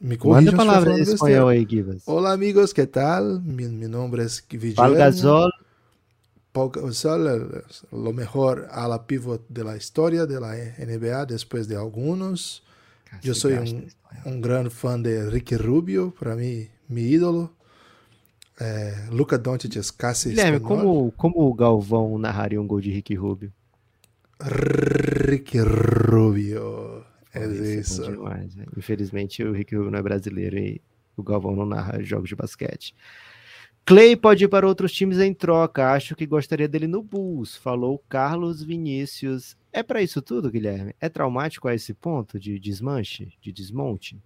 [0.00, 2.02] Me Manda palavras em espanhol aí, Givas.
[2.06, 3.42] Hola amigos, ¿qué tal?
[3.42, 4.94] Mi, mi nombre es Guillermo.
[4.94, 5.52] Gasol.
[6.52, 11.76] Paul Gasol, lo mejor a la pivot de la historia de la NBA después de
[11.76, 12.62] algunos.
[13.04, 13.92] Casi Yo soy un,
[14.24, 17.52] un gran fan de Ricky Rubio, para mí, mi ídolo.
[18.58, 23.52] É, Luca Doncic, Cassi Guilherme, como, como o Galvão narraria um gol de Ricky Rubio?
[24.40, 27.04] Ricky Rubio.
[27.34, 28.02] É isso.
[28.02, 30.80] Demais, Infelizmente o Ricky Rubio não é brasileiro e
[31.16, 32.94] o Galvão não narra jogos de basquete.
[33.84, 35.92] Clay pode ir para outros times em troca.
[35.92, 37.56] Acho que gostaria dele no Bulls.
[37.56, 39.56] Falou Carlos Vinícius.
[39.72, 40.94] É para isso tudo, Guilherme?
[41.00, 44.20] É traumático a esse ponto de desmanche, de desmonte?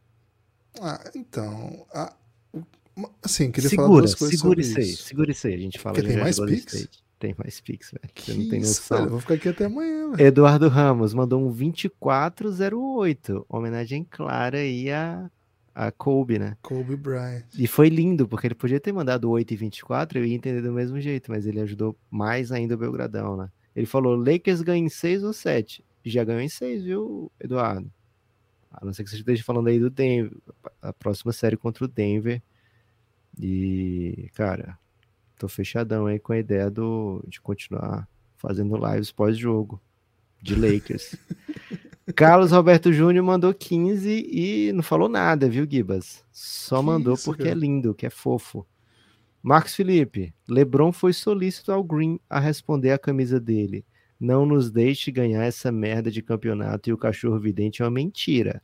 [0.81, 1.87] Ah, então.
[1.95, 2.15] Ah,
[3.23, 5.55] assim, queria segura, falar duas coisas segura sobre isso aí, segura isso aí.
[5.55, 6.89] A gente fala Porque tem mais Pix?
[7.25, 8.13] Tem mais Pix, velho.
[8.15, 8.99] Que Você não tem isso, noção.
[8.99, 10.27] velho, eu vou ficar aqui até amanhã, velho.
[10.27, 13.47] Eduardo Ramos mandou um 2408.
[13.49, 15.31] Homenagem clara aí a,
[15.75, 16.55] a Kobe, né?
[16.61, 17.47] Kobe Bryant.
[17.59, 20.71] E foi lindo, porque ele podia ter mandado 8 e 24, eu ia entender do
[20.71, 23.49] mesmo jeito, mas ele ajudou mais ainda o Belgradão, né?
[23.75, 25.83] Ele falou: Lakers ganha em 6 ou 7.
[26.05, 27.91] Já ganhou em 6, viu, Eduardo?
[28.71, 30.37] A não ser que você esteja falando aí do Denver,
[30.83, 32.43] a próxima série contra o Denver.
[33.41, 34.79] E, cara,
[35.39, 39.81] tô fechadão aí com a ideia do, de continuar fazendo lives pós-jogo
[40.43, 41.17] de Lakers.
[42.15, 46.23] Carlos Roberto Júnior mandou 15 e não falou nada, viu, Gibas?
[46.31, 47.55] Só Que mandou isso, porque cara?
[47.55, 48.67] é lindo, que é fofo.
[49.43, 53.85] Marcos Felipe, LeBron foi solícito ao Green a responder a camisa dele.
[54.21, 58.63] Não nos deixe ganhar essa merda de campeonato e o cachorro vidente é uma mentira.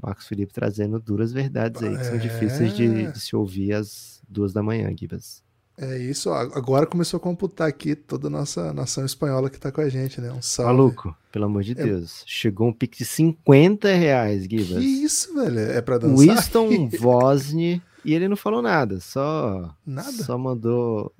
[0.00, 2.18] Marcos Felipe trazendo duras verdades aí que são É.
[2.18, 5.43] difíceis de, de se ouvir às duas da manhã, Gibas.
[5.76, 9.72] É isso, ó, agora começou a computar aqui toda a nossa nação espanhola que tá
[9.72, 10.30] com a gente, né?
[10.30, 10.70] Um salve.
[10.72, 12.22] Maluco, pelo amor de Deus.
[12.26, 14.84] Chegou um pique de 50 reais, Que Gibas.
[14.84, 15.58] isso, velho?
[15.58, 16.16] É pra dançar?
[16.16, 20.12] Winston Vosny e ele não falou nada, só Nada?
[20.12, 21.12] só mandou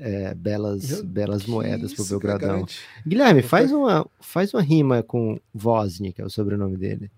[0.00, 2.56] é, belas Meu, belas Que moedas pro isso, cara, Belgradão.
[2.56, 7.10] garante- Guilherme, Vou faz uma faz uma rima com Vosny, que é o sobrenome dele.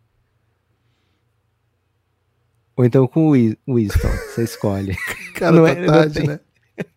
[2.76, 4.96] Ou então com Wi- Winston, você escolhe.
[5.34, 6.40] Cara, Não tá é- tarde, né?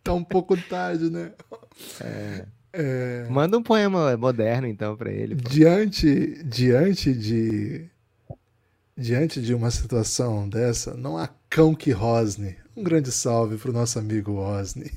[0.03, 1.31] Tá um pouco tarde, né?
[2.73, 5.35] É, Manda um poema moderno então pra ele.
[5.35, 5.49] pô.
[5.49, 7.89] diante, diante de
[8.95, 12.55] diante de uma situação dessa, não há cão que rosne.
[12.75, 14.91] Um grande salve pro nosso amigo Osni.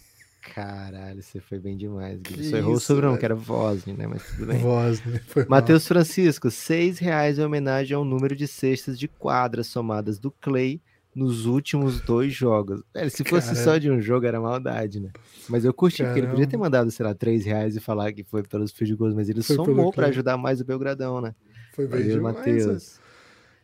[0.55, 2.35] Caralho, você foi bem demais, Gui.
[2.35, 4.07] Que Só errou o sobrenome, que era Vosny, né?
[4.07, 4.59] Mas tudo bem.
[4.59, 5.47] Vosni, foi.
[5.47, 10.81] Matheus Francisco, seis reais em homenagem ao número de cestas de quadras somadas do Clay
[11.15, 12.83] nos últimos dois jogos.
[12.95, 13.65] Velho, se fosse Caramba.
[13.65, 15.11] só de um jogo, era maldade, né?
[15.49, 16.65] Mas eu curti, porque ele podia ter Caramba.
[16.67, 19.43] mandado, sei lá, três reais e falar que foi pelos fios de gols, mas ele
[19.43, 20.11] Foi somou pra Clay.
[20.11, 21.35] ajudar mais o Belgradão, né?
[21.75, 22.67] Foi bem Valeu, demais, Matheus.
[22.67, 23.01] né?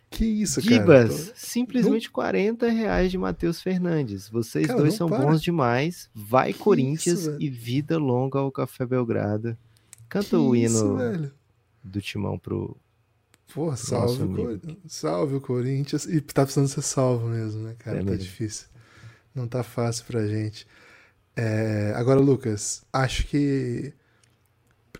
[0.08, 0.74] Que isso, cara.
[0.74, 4.28] Gibas, simplesmente 40 reais de Matheus Fernandes.
[4.28, 5.18] Vocês Cara, dois não são para.
[5.26, 6.08] bons demais.
[6.14, 9.56] Vai, Que Corinthians, isso, e vida longa ao Café Belgrado.
[10.08, 11.32] Canta Que o isso, hino velho.
[11.82, 12.76] do timão pro,
[13.54, 14.34] Porra, nosso salve, o.
[14.34, 16.04] Cor- salve o Corinthians.
[16.06, 17.98] E tá precisando ser salvo mesmo, né, cara?
[17.98, 18.18] É tá mesmo.
[18.22, 18.66] difícil.
[19.34, 20.66] Não tá fácil pra gente.
[21.36, 23.92] É, Agora, Lucas, acho que.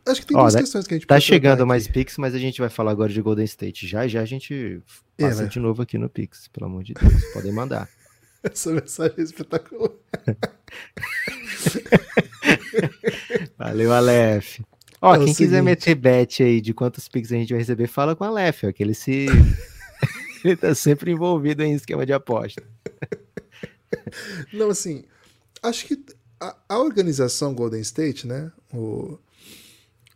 [0.07, 1.89] Acho que tem Ó, duas né, questões que a gente Tá chegando mais.
[1.89, 3.87] Pix, mas a gente vai falar agora de Golden State.
[3.89, 4.81] Já já a gente
[5.19, 5.49] É, passa né?
[5.49, 7.25] de novo aqui no Pix, pelo amor de Deus.
[7.33, 7.89] Podem mandar.
[8.45, 9.91] Essa mensagem é espetacular.
[13.59, 14.61] Valeu, Aleph.
[15.01, 17.87] Ó, É o quem quiser meter bet aí de quantos Pix a gente vai receber,
[17.87, 19.27] fala com a Aleph, ó, que ele se.
[20.45, 22.63] ele tá sempre envolvido em esquema de aposta.
[24.53, 25.05] Não, assim,
[25.63, 26.03] acho que
[26.41, 28.51] a, a organização Golden State, né?
[28.73, 29.19] O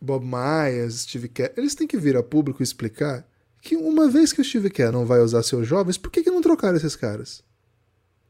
[0.00, 3.26] Bob Myers, Steve Kerr, eles têm que vir a público e explicar
[3.62, 6.30] que uma vez que o Steve Kerr não vai usar seus jovens, por que, que
[6.30, 7.42] não trocaram esses caras?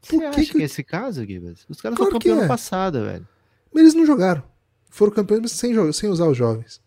[0.01, 1.65] Você Por acha que que, que- é esse caso, Gibas?
[1.69, 2.39] Os caras Claro foram que campeão é.
[2.41, 3.27] ano passado, velho.
[3.73, 4.43] Eles não jogaram.
[4.91, 6.79] Foram campeões mas sem, sem usar os jovens.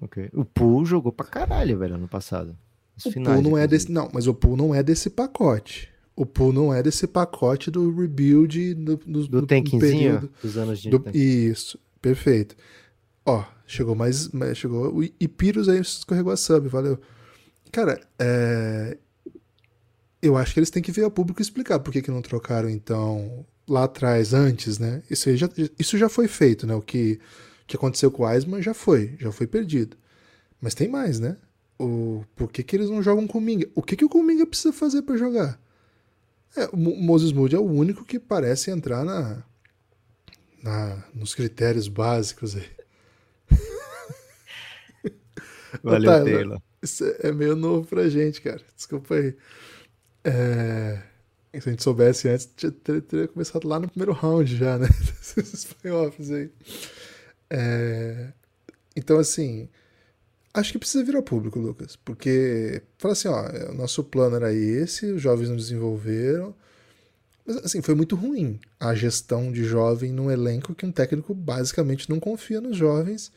[0.00, 0.28] Ok.
[0.32, 2.56] O Poole jogou pra caralho, velho, ano passado.
[2.96, 3.92] Os O finais, pool não é desse.
[3.92, 5.88] Não, mas o pool não é desse pacote.
[6.16, 10.30] O pool não é desse pacote do rebuild Do no tanquinzinho período.
[10.42, 10.90] dos anos de.
[10.90, 12.56] Do- isso, perfeito.
[13.26, 14.30] Ó, chegou mais.
[14.54, 16.98] Chegou o Ipirus aí escorregou a sub, valeu.
[17.72, 18.96] Cara, é,
[20.22, 22.68] eu acho que eles têm que vir a público explicar por que, que não trocaram,
[22.70, 25.02] então, lá atrás, antes, né?
[25.10, 25.48] Isso, já,
[25.78, 26.74] isso já foi feito, né?
[26.74, 27.20] O que,
[27.66, 29.96] que aconteceu com o Eisman já foi, já foi perdido.
[30.60, 31.36] Mas tem mais, né?
[31.78, 33.68] O, por que, que eles não jogam com o Minga?
[33.74, 35.60] O que, que o Kuminga precisa fazer pra jogar?
[36.56, 39.42] É, o Mo- Moses Moody é o único que parece entrar na,
[40.62, 42.68] na, nos critérios básicos aí.
[45.82, 46.24] Valeu.
[46.24, 46.60] Taylor.
[46.82, 48.62] Isso é meio novo pra gente, cara.
[48.76, 49.36] Desculpa aí.
[50.24, 51.02] É,
[51.60, 52.48] Se a gente soubesse antes,
[53.06, 54.88] teria, começado lá no primeiro round já, né?
[55.36, 56.50] Esses playoffs aí.
[57.50, 58.32] É,
[58.96, 59.68] Então, assim,
[60.52, 61.96] acho que precisa vir ao público, Lucas.
[61.96, 66.54] Porque, fala assim, ó, o nosso plano era esse, os jovens não desenvolveram,
[67.46, 72.08] Mas assim, foi muito ruim a gestão de jovem num elenco que um técnico basicamente
[72.10, 73.32] não confia nos jovens.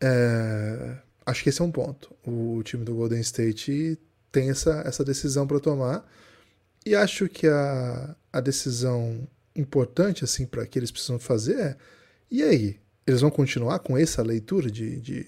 [0.00, 0.96] É...
[1.26, 2.10] Acho que esse é um ponto.
[2.26, 3.98] O time do Golden State
[4.32, 6.04] tem essa, essa decisão para tomar.
[6.84, 11.76] E acho que a, a decisão importante assim para que eles precisam fazer é:
[12.30, 12.80] e aí?
[13.06, 15.26] Eles vão continuar com essa leitura de, de,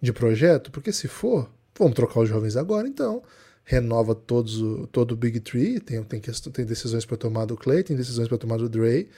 [0.00, 0.70] de projeto?
[0.70, 3.22] Porque se for, vamos trocar os jovens agora então
[3.66, 7.82] renova todos o, todo o Big Tree, tem, tem, tem decisões para tomar do Clay,
[7.82, 9.10] tem decisões para tomar do Dre.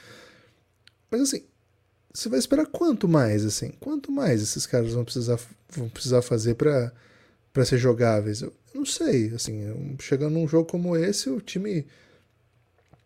[1.11, 1.45] Mas assim,
[2.13, 3.71] você vai esperar quanto mais, assim?
[3.79, 5.39] Quanto mais esses caras vão precisar,
[5.69, 6.93] vão precisar fazer para
[7.65, 8.41] ser jogáveis?
[8.41, 11.87] Eu não sei, assim, chegando num jogo como esse, o time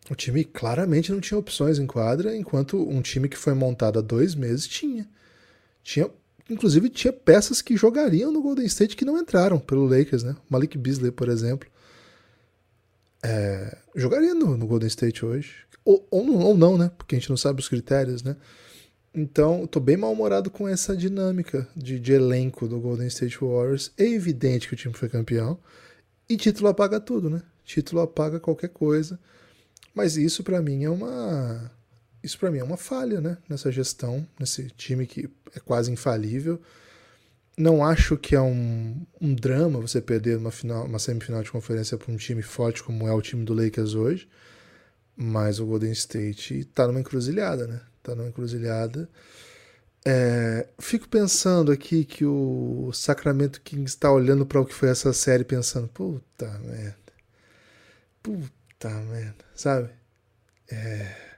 [0.09, 4.01] o time claramente não tinha opções em quadra, enquanto um time que foi montado há
[4.01, 5.07] dois meses tinha.
[5.81, 6.09] Tinha
[6.49, 10.35] inclusive tinha peças que jogariam no Golden State que não entraram pelo Lakers, né?
[10.49, 11.69] Malik Beasley, por exemplo.
[13.21, 15.55] É, jogaria no, no, Golden State hoje.
[15.85, 16.91] Ou, ou, ou, não, né?
[16.97, 18.35] Porque a gente não sabe os critérios, né?
[19.15, 23.91] Então, tô bem mal-humorado com essa dinâmica de, de, elenco do Golden State Warriors.
[23.95, 25.59] É evidente que o time foi campeão.
[26.27, 27.43] E título apaga tudo, né?
[27.63, 29.19] Título apaga qualquer coisa.
[29.93, 31.71] Mas isso para mim é uma
[32.23, 33.37] isso para mim é uma falha, né?
[33.47, 36.59] Nessa gestão, nesse time que é quase infalível.
[37.55, 41.97] Não acho que é um, um drama você perder uma, final, uma semifinal de conferência
[41.97, 44.27] para um time forte como é o time do Lakers hoje.
[45.15, 47.81] Mas o Golden State tá numa encruzilhada, né?
[48.03, 49.09] Tá numa encruzilhada.
[50.05, 55.13] É, fico pensando aqui que o Sacramento Kings está olhando para o que foi essa
[55.13, 56.97] série pensando, puta merda.
[58.21, 59.89] Puta merda, sabe?
[60.69, 61.33] É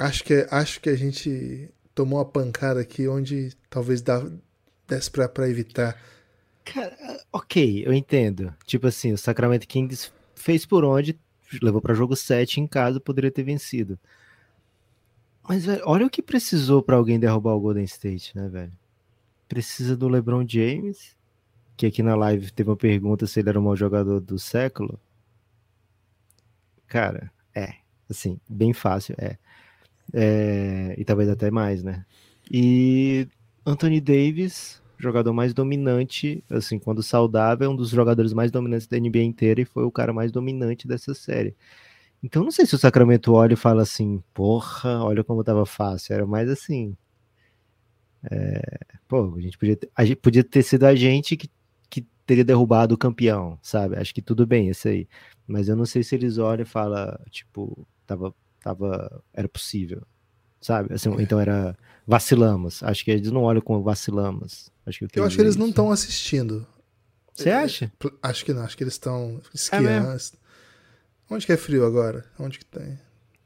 [0.00, 4.24] Acho que, acho que a gente tomou uma pancada aqui onde talvez dá,
[4.88, 5.94] desse pra evitar.
[6.64, 6.96] Cara,
[7.30, 8.54] ok, eu entendo.
[8.64, 11.20] Tipo assim, o Sacramento Kings fez por onde,
[11.60, 13.98] levou para jogo 7 em casa, poderia ter vencido.
[15.50, 18.70] Mas, velho, olha o que precisou para alguém derrubar o Golden State, né, velho?
[19.48, 21.16] Precisa do LeBron James,
[21.76, 24.96] que aqui na live teve uma pergunta se ele era o maior jogador do século.
[26.86, 27.74] Cara, é.
[28.08, 29.38] Assim, bem fácil, é.
[30.14, 32.06] É, e talvez até mais, né?
[32.48, 33.26] E
[33.66, 39.00] Anthony Davis, jogador mais dominante, assim, quando saudável, é um dos jogadores mais dominantes da
[39.00, 41.56] NBA inteira e foi o cara mais dominante dessa série.
[42.22, 46.14] Então não sei se o Sacramento olha e fala assim, porra, olha como tava fácil.
[46.14, 46.96] Era mais assim.
[48.30, 51.50] É, pô, a gente podia ter, a gente podia ter sido a gente que,
[51.88, 53.96] que teria derrubado o campeão, sabe?
[53.96, 55.08] Acho que tudo bem, esse aí.
[55.46, 60.02] Mas eu não sei se eles olham e falam, tipo, tava tava, era possível,
[60.60, 60.94] sabe?
[60.94, 61.22] Assim, é.
[61.22, 62.82] Então era vacilamos.
[62.82, 64.70] Acho que eles não olham como vacilamos.
[64.86, 66.66] Acho que eu, eu acho que eles não estão assistindo.
[67.34, 67.92] Você é, acha?
[68.22, 69.88] Acho que não, acho que eles estão esquiando.
[69.88, 70.16] É
[71.30, 72.24] Onde que é frio agora?
[72.38, 72.98] Onde que tem?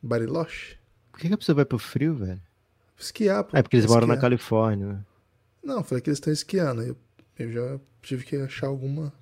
[0.03, 0.77] Bariloche?
[1.13, 2.41] Por que, que a pessoa vai pro frio, velho?
[2.99, 3.57] Esquiar, pô.
[3.57, 5.05] É porque eles moram na Califórnia, né?
[5.63, 6.83] Não, falei que eles estão esquiando.
[6.83, 6.97] Eu,
[7.39, 9.13] eu já tive que achar alguma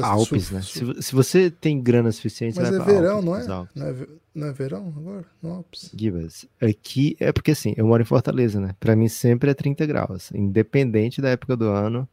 [0.00, 0.62] Alpes, né?
[0.62, 3.68] Se, se, você tem grana suficiente, Mas é verão, Alpes, não, é?
[3.74, 4.06] não é?
[4.34, 5.26] Não é verão agora?
[5.42, 5.90] No Alpes?
[5.94, 8.74] Gibas, aqui é porque assim, eu moro em Fortaleza, né?
[8.78, 12.08] Pra mim sempre é 30 graus, independente da época do ano,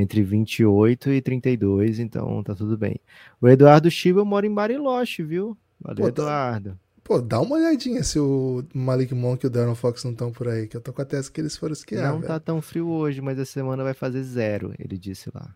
[0.00, 2.96] entre 28 e 32, então tá tudo bem.
[3.40, 5.56] O Eduardo Chiba mora em Bariloche, viu?
[5.80, 6.70] Valeu, Pô, Eduardo.
[6.70, 10.32] Dá, pô, dá uma olhadinha se o Malik Monk e o Darren Fox não estão
[10.32, 12.04] por aí, que eu tô com a testa que eles foram esquiar.
[12.04, 12.28] Não tá velho.
[12.28, 15.54] tá tão frio hoje, mas a semana vai fazer zero, ele disse lá.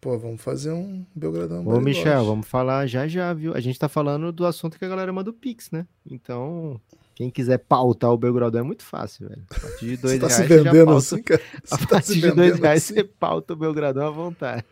[0.00, 1.66] Pô, vamos fazer um Belgradão.
[1.66, 3.54] Ô, Michel, vamos falar já já, viu?
[3.54, 5.86] A gente tá falando do assunto que a galera manda o Pix, né?
[6.04, 6.78] Então,
[7.14, 9.44] quem quiser pautar o Belgradão é muito fácil, velho.
[9.50, 10.42] A partir de dois tá reais.
[10.42, 10.98] Se vendendo pauta...
[10.98, 11.42] assim, cara?
[11.64, 12.94] Você a tá partir de dois reais assim?
[12.94, 14.64] você pauta o Belgradão à vontade.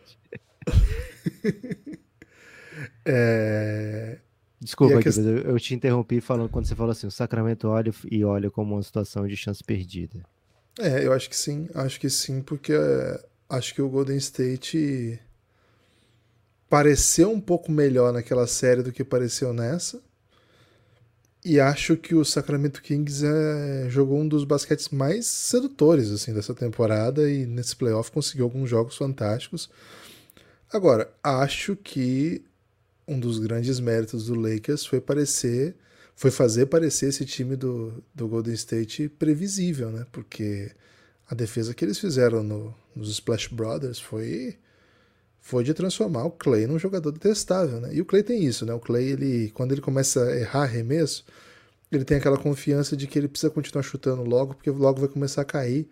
[3.05, 4.19] é...
[4.59, 5.25] Desculpa, aqui, questão...
[5.25, 8.83] eu te interrompi falando quando você falou assim: o Sacramento olha e olha como uma
[8.83, 10.23] situação de chance perdida.
[10.79, 12.73] É, eu acho que sim, acho que sim, porque
[13.49, 15.19] acho que o Golden State
[16.69, 20.01] pareceu um pouco melhor naquela série do que pareceu nessa.
[21.45, 26.53] E acho que o Sacramento Kings é, jogou um dos basquetes mais sedutores assim dessa
[26.53, 29.69] temporada e nesse playoff conseguiu alguns jogos fantásticos.
[30.71, 32.43] Agora, acho que
[33.05, 35.75] um dos grandes méritos do Lakers foi parecer,
[36.15, 40.05] foi fazer parecer esse time do, do Golden State previsível, né?
[40.11, 40.71] Porque
[41.29, 44.57] a defesa que eles fizeram no, nos Splash Brothers foi
[45.43, 47.93] foi de transformar o Clay num jogador detestável, né?
[47.93, 48.73] E o Clay tem isso, né?
[48.73, 51.25] O Clay, ele, quando ele começa a errar arremesso,
[51.91, 55.41] ele tem aquela confiança de que ele precisa continuar chutando logo, porque logo vai começar
[55.41, 55.87] a cair.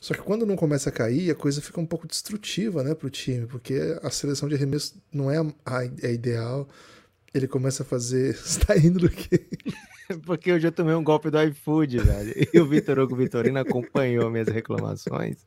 [0.00, 3.10] Só que quando não começa a cair, a coisa fica um pouco destrutiva, né, pro
[3.10, 6.66] time, porque a seleção de arremesso não é a, a ideal.
[7.34, 8.34] ele começa a fazer.
[8.42, 9.46] Você tá indo do quê?
[10.24, 12.48] Porque eu já tomei um golpe do iFood, velho.
[12.52, 15.46] E o Vitor Hugo Vitorino acompanhou minhas reclamações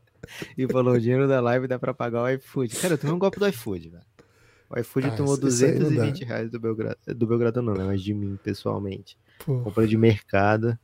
[0.58, 2.76] e falou: o dinheiro da live dá pra pagar o iFood.
[2.76, 4.04] Cara, eu tomei um golpe do iFood, velho.
[4.70, 7.84] O iFood ah, tomou 220 reais do Belgrado, do Belgrado não, né?
[7.84, 9.18] Mas de mim, pessoalmente.
[9.46, 9.60] Pô.
[9.60, 10.78] Comprei de mercado.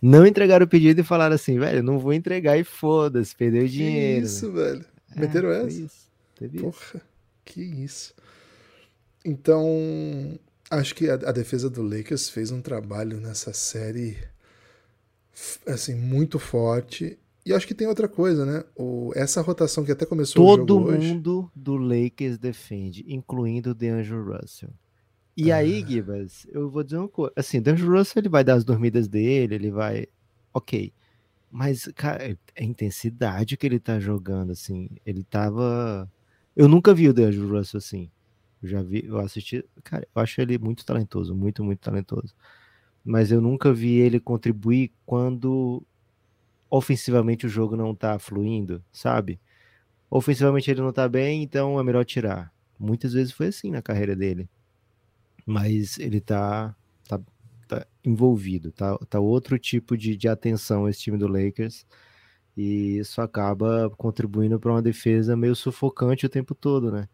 [0.00, 3.68] Não entregaram o pedido e falaram assim, velho, não vou entregar e foda-se, perdeu o
[3.68, 4.20] dinheiro.
[4.20, 4.84] Que isso, velho.
[5.14, 5.80] É, Meteram essa?
[5.80, 6.08] Isso.
[6.36, 7.00] Teve Porra, isso.
[7.44, 8.14] que isso.
[9.24, 10.38] Então,
[10.70, 14.16] acho que a, a, defesa do Lakers fez um trabalho nessa série
[15.66, 17.18] assim muito forte.
[17.44, 18.64] E acho que tem outra coisa, né?
[18.76, 21.52] O, essa rotação que até começou Todo mundo hoje...
[21.56, 24.70] do Lakers defende, incluindo o DeAngelo Russell.
[25.34, 25.56] E ah.
[25.56, 27.32] aí, Gibas, eu vou dizer uma coisa.
[27.36, 30.06] Assim, o DeAngelo Russell ele vai dar as dormidas dele, ele vai...
[30.52, 30.92] Ok.
[31.50, 36.10] Mas, cara, a intensidade que ele tá jogando, assim, ele tava...
[36.54, 38.10] Eu nunca vi o DeAngelo Russell assim.
[38.62, 42.34] Eu já vi, eu assisti, cara, eu acho ele muito talentoso, muito, muito talentoso.
[43.04, 45.82] Mas eu nunca vi ele contribuir quando
[46.70, 49.40] ofensivamente o jogo não tá fluindo, sabe?
[50.10, 52.52] Ofensivamente ele não tá bem, então é melhor tirar.
[52.78, 54.48] Muitas vezes foi assim na carreira dele.
[55.46, 56.74] Mas ele tá,
[57.08, 57.20] tá,
[57.66, 61.86] tá envolvido, tá, tá outro tipo de, de atenção esse time do Lakers.
[62.56, 67.08] E isso acaba contribuindo para uma defesa meio sufocante o tempo todo, né?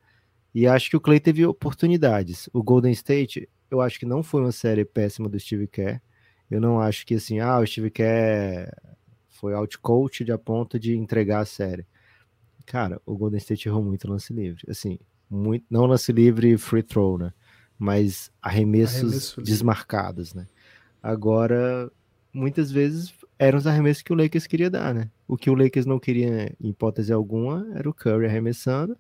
[0.55, 2.49] E acho que o Clay teve oportunidades.
[2.53, 6.01] O Golden State, eu acho que não foi uma série péssima do Steve Kerr.
[6.49, 8.71] Eu não acho que assim, ah, o Steve Kerr
[9.29, 11.85] foi outcoach de a ponto de entregar a série.
[12.67, 14.63] Cara, o Golden State errou muito lance livre.
[14.69, 17.33] Assim, muito, não lance livre free throw, né?
[17.77, 20.47] Mas arremessos Arremesso desmarcados, né?
[21.03, 21.91] Agora,
[22.33, 25.11] muitas vezes eram os arremessos que o Lakers queria dar, né?
[25.27, 28.97] O que o Lakers não queria, em hipótese alguma, era o Curry arremessando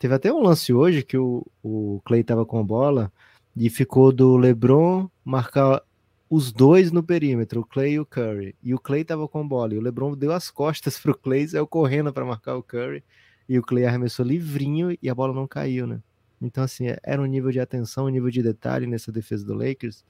[0.00, 3.12] Teve até um lance hoje que o, o Clay tava com a bola
[3.54, 5.82] e ficou do LeBron marcar
[6.30, 8.56] os dois no perímetro, o Clay e o Curry.
[8.62, 11.46] E o Clay tava com a bola e o LeBron deu as costas pro Clay,
[11.46, 13.04] saiu correndo para marcar o Curry
[13.46, 16.00] e o Clay arremessou livrinho e a bola não caiu, né?
[16.40, 19.52] Então, assim, é, era um nível de atenção, um nível de detalhe nessa defesa do
[19.52, 20.02] Lakers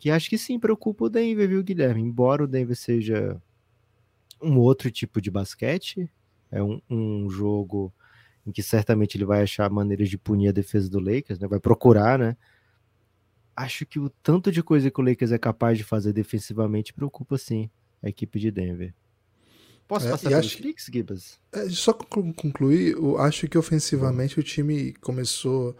[0.00, 2.02] que acho que sim preocupa o Denver, viu, Guilherme?
[2.02, 3.40] Embora o Denver seja
[4.42, 6.10] um outro tipo de basquete,
[6.50, 7.94] é um, um jogo
[8.46, 11.46] em que certamente ele vai achar maneiras de punir a defesa do Lakers, né?
[11.46, 12.36] Vai procurar, né?
[13.54, 17.36] Acho que o tanto de coisa que o Lakers é capaz de fazer defensivamente preocupa
[17.38, 17.70] sim
[18.02, 18.94] a equipe de Denver.
[19.86, 21.38] Posso é, passar pelos acho, Knicks, Gibbs?
[21.52, 25.76] É, só concluir, eu acho que ofensivamente o time começou.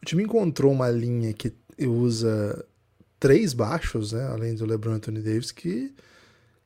[0.00, 2.64] O time encontrou uma linha que usa
[3.18, 4.24] três baixos, né?
[4.28, 5.92] Além do LeBron e Anthony Davis, que,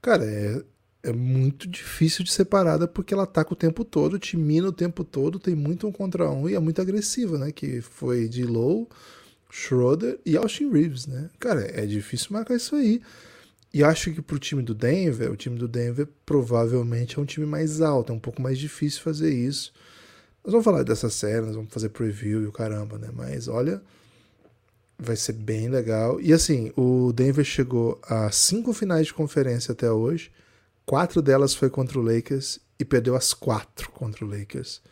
[0.00, 0.62] cara, é,
[1.02, 5.02] é muito difícil de separada porque ela ataca o tempo todo, te mina o tempo
[5.02, 7.50] todo, tem muito um contra um e é muito agressiva, né?
[7.50, 8.88] Que foi de Low,
[9.50, 11.28] Schroeder e Austin Reeves, né?
[11.40, 13.02] Cara, é difícil marcar isso aí.
[13.74, 17.46] E acho que pro time do Denver, o time do Denver provavelmente é um time
[17.46, 19.72] mais alto, é um pouco mais difícil fazer isso.
[20.44, 23.08] Nós vamos falar dessa série, nós vamos fazer preview e o caramba, né?
[23.12, 23.82] Mas olha,
[24.98, 26.20] vai ser bem legal.
[26.20, 30.30] E assim, o Denver chegou a cinco finais de conferência até hoje
[30.84, 34.82] Quatro delas foi contra o Lakers e perdeu as quatro contra o Lakers.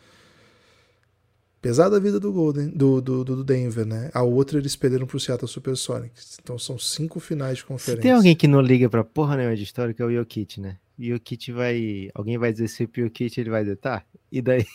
[1.61, 4.09] Pesada a vida do Golden, do, do, do Denver, né?
[4.15, 6.39] A outra eles perderam pro Seattle Supersonics.
[6.41, 7.97] Então são cinco finais de conferência.
[7.97, 10.59] Se tem alguém que não liga pra porra nenhuma de história, que é o Jokic,
[10.59, 10.77] né?
[10.97, 12.09] O Jokic vai.
[12.15, 14.03] Alguém vai dizer se o Jokic ele vai detar?
[14.31, 14.65] E daí?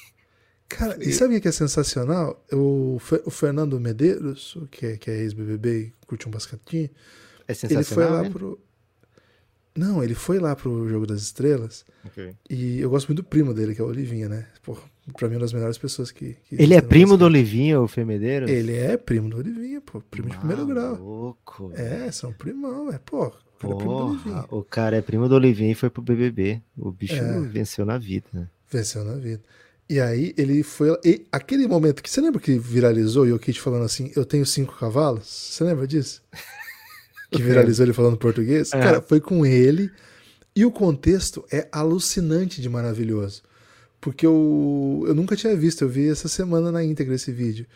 [0.68, 2.44] Cara, e sabe o que é sensacional?
[2.52, 6.90] O, o Fernando Medeiros, que é, que é ex-BBB e curte um basquetinho,
[7.48, 7.80] é sensacional.
[7.80, 8.30] Ele foi lá né?
[8.30, 8.60] pro.
[9.76, 11.84] Não, ele foi lá pro Jogo das Estrelas.
[12.04, 12.34] Okay.
[12.48, 14.46] E eu gosto muito do primo dele, que é o Olivinha, né?
[14.62, 14.76] Pô,
[15.16, 16.36] pra mim, é uma das melhores pessoas que.
[16.48, 18.48] que ele é primo do Olivinha, o Femedeiro?
[18.48, 20.00] Ele é primo do Olivinha, pô.
[20.00, 20.96] Primo de primeiro grau.
[20.96, 21.72] Louco.
[21.74, 23.32] É, são primão, é, pô.
[23.62, 26.60] O cara, é o cara é primo do Olivinha e foi pro BBB.
[26.76, 27.40] O bicho é.
[27.40, 28.48] venceu na vida, né?
[28.70, 29.42] Venceu na vida.
[29.88, 30.96] E aí ele foi.
[31.04, 32.10] E aquele momento que.
[32.10, 35.26] Você lembra que viralizou e o Kit falando assim: Eu tenho cinco cavalos?
[35.26, 36.22] Você lembra disso?
[37.30, 38.80] que viralizou ele falando português, é.
[38.80, 39.90] cara, foi com ele.
[40.54, 43.42] E o contexto é alucinante de maravilhoso.
[44.00, 47.66] Porque eu, eu nunca tinha visto, eu vi essa semana na íntegra esse vídeo.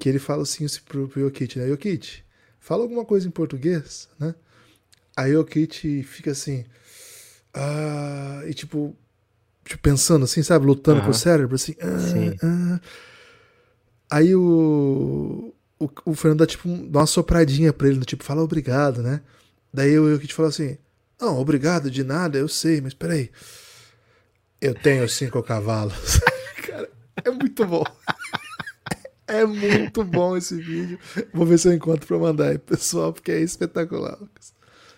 [0.00, 1.68] Que ele fala assim pro, pro Yokit, né?
[1.68, 2.24] Yokit,
[2.58, 4.34] fala alguma coisa em português, né?
[5.16, 6.64] Aí o Yokit fica assim.
[7.54, 8.94] Ah, e tipo,
[9.64, 10.66] tipo, pensando assim, sabe?
[10.66, 11.04] Lutando uhum.
[11.06, 11.74] com o cérebro, assim.
[11.80, 12.80] Ah, ah.
[14.10, 18.42] Aí o, o, o Fernando dá tipo dá uma sopradinha pra ele, do tipo, fala
[18.42, 19.20] obrigado, né?
[19.72, 20.78] Daí que te falo assim,
[21.20, 23.30] não, obrigado de nada, eu sei, mas peraí.
[24.60, 26.20] Eu tenho cinco cavalos.
[26.66, 26.88] Cara,
[27.24, 27.84] é muito bom.
[29.28, 31.00] É muito bom esse vídeo.
[31.34, 34.16] Vou ver se eu encontro pra mandar aí, pessoal, porque é espetacular.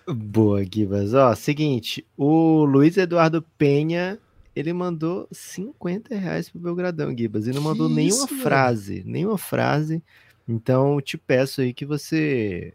[0.07, 1.14] Boa, Gibas.
[1.14, 4.18] Ó, seguinte, o Luiz Eduardo Penha,
[4.55, 8.43] ele mandou 50 reais pro Belgradão, Gibas, e não mandou nenhuma isso, velho?
[8.43, 10.03] frase, nenhuma frase.
[10.49, 12.72] Então, te peço aí que você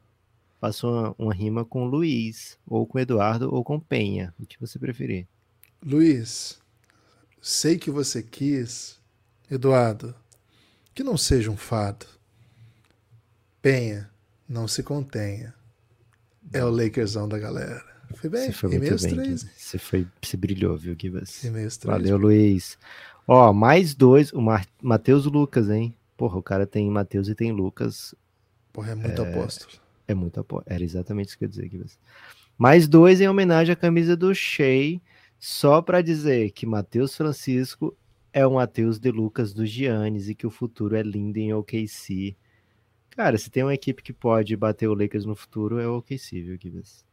[0.61, 4.33] faça uma, uma rima com o Luiz, ou com o Eduardo, ou com o Penha,
[4.39, 5.27] o que você preferir.
[5.83, 6.61] Luiz,
[7.41, 8.99] sei que você quis,
[9.49, 10.15] Eduardo,
[10.93, 12.05] que não seja um fado.
[13.61, 14.09] Penha,
[14.47, 15.53] não se contenha.
[16.53, 17.83] É o Lakersão da galera.
[18.15, 19.47] Foi bem, Você foi rimei muito bem, três.
[19.57, 21.41] Você foi, você brilhou, viu, Gibas?
[21.41, 21.79] Três.
[21.83, 22.77] Valeu, Luiz.
[23.27, 24.41] Ó, mais dois, o
[24.81, 25.95] Matheus Lucas, hein?
[26.15, 28.15] Porra, o cara tem Matheus e tem Lucas.
[28.71, 29.73] Porra, é muito apóstolo.
[30.07, 30.61] É muito apo...
[30.65, 31.99] Era exatamente isso que eu ia dizer, Gibas.
[32.57, 34.99] Mais dois em homenagem à camisa do Shea,
[35.39, 37.95] só pra dizer que Matheus Francisco
[38.31, 42.35] é o Matheus de Lucas do Giannis e que o futuro é lindo em OKC.
[43.11, 46.41] Cara, se tem uma equipe que pode bater o Lakers no futuro, é o OKC,
[46.41, 47.05] viu, Gibas?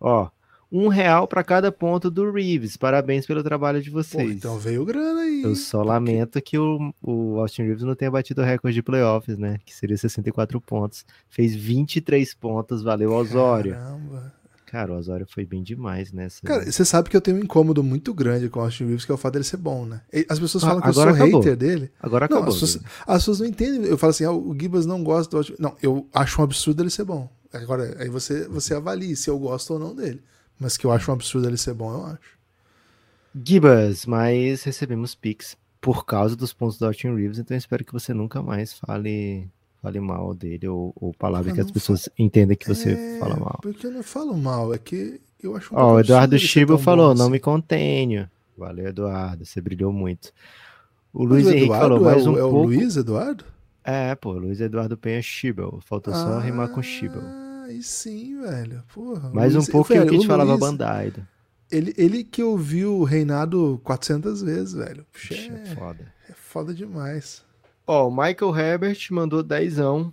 [0.00, 0.28] Ó,
[0.70, 2.76] um real pra cada ponto do Reeves.
[2.76, 4.30] Parabéns pelo trabalho de Pô, vocês.
[4.30, 5.42] então veio grana aí.
[5.42, 9.36] Eu só lamento que o, o Austin Reeves não tenha batido o recorde de playoffs,
[9.38, 9.58] né?
[9.64, 11.04] Que seria 64 pontos.
[11.28, 13.72] Fez 23 pontos, valeu Osório.
[13.74, 14.34] Caramba.
[14.66, 16.40] Cara, o Osório foi bem demais nessa.
[16.42, 19.12] Cara, você sabe que eu tenho um incômodo muito grande com o Austin Reeves, que
[19.12, 20.00] é o fato dele ser bom, né?
[20.28, 21.40] As pessoas Ah, falam que eu sou acabou.
[21.40, 21.92] hater dele.
[22.02, 22.52] Agora Não, acabou.
[22.54, 23.84] as pessoas, as pessoas não entendem.
[23.88, 25.54] Eu falo assim, ah, o Gibas não gosta do Austin.
[25.60, 27.30] Não, eu acho um absurdo ele ser bom.
[27.52, 30.20] Agora, aí você, você avalie se eu gosto ou não dele.
[30.58, 32.34] Mas que eu acho um absurdo ele ser bom, eu acho.
[33.44, 38.14] Gibas, mas recebemos Pix por causa dos pontos do Austin Reeves, então espero que você
[38.14, 39.48] nunca mais fale,
[39.82, 43.18] fale mal dele ou, ou palavras Eu que as não pessoas entendem que você É,
[43.18, 43.58] fala mal.
[43.60, 47.14] Porque eu não falo mal, é que eu acho um Ó, o Eduardo bom falou,
[47.14, 47.32] não assim.
[47.32, 48.30] me contenho.
[48.56, 50.32] Valeu, Eduardo, você brilhou muito.
[51.12, 52.66] O Luiz o Henrique Eduardo falou, mais é, um o, é o pouco.
[52.66, 53.44] Luiz Eduardo?
[53.82, 55.80] É, pô, Luiz Eduardo Penha Schiebel.
[55.84, 57.43] Faltou só rimar com Schiebel.
[57.74, 58.84] Aí sim, velho.
[58.94, 59.30] Porra.
[59.30, 61.26] Mais um Luiz- pouco que o velho, que te falava Luiz, Bandaido.
[61.70, 65.04] Ele, ele que ouviu o reinado 400 vezes, velho.
[65.12, 66.14] Puxa, Puxa, é, foda.
[66.28, 67.42] é foda demais.
[67.86, 70.12] Ó, o Michael Herbert mandou dezão.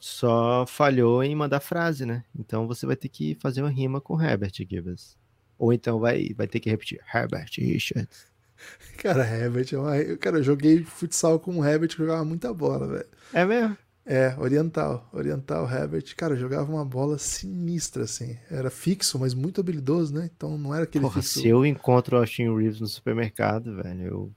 [0.00, 2.24] Só falhou em mandar frase, né?
[2.36, 5.16] Então você vai ter que fazer uma rima com Herbert, Gibas.
[5.58, 8.26] Ou então vai, vai ter que repetir Herbert Richards.
[8.98, 10.16] Cara, Herbert é uma...
[10.16, 13.06] Cara, eu joguei futsal com o Herbert que jogava muita bola, velho.
[13.32, 13.76] É mesmo?
[14.04, 15.08] É, Oriental.
[15.12, 16.14] Oriental, Herbert.
[16.16, 18.36] Cara, jogava uma bola sinistra, assim.
[18.50, 20.28] Era fixo, mas muito habilidoso, né?
[20.36, 21.40] Então não era aquele Porra, fixo.
[21.40, 24.32] se eu encontro o Austin Reeves no supermercado, velho, eu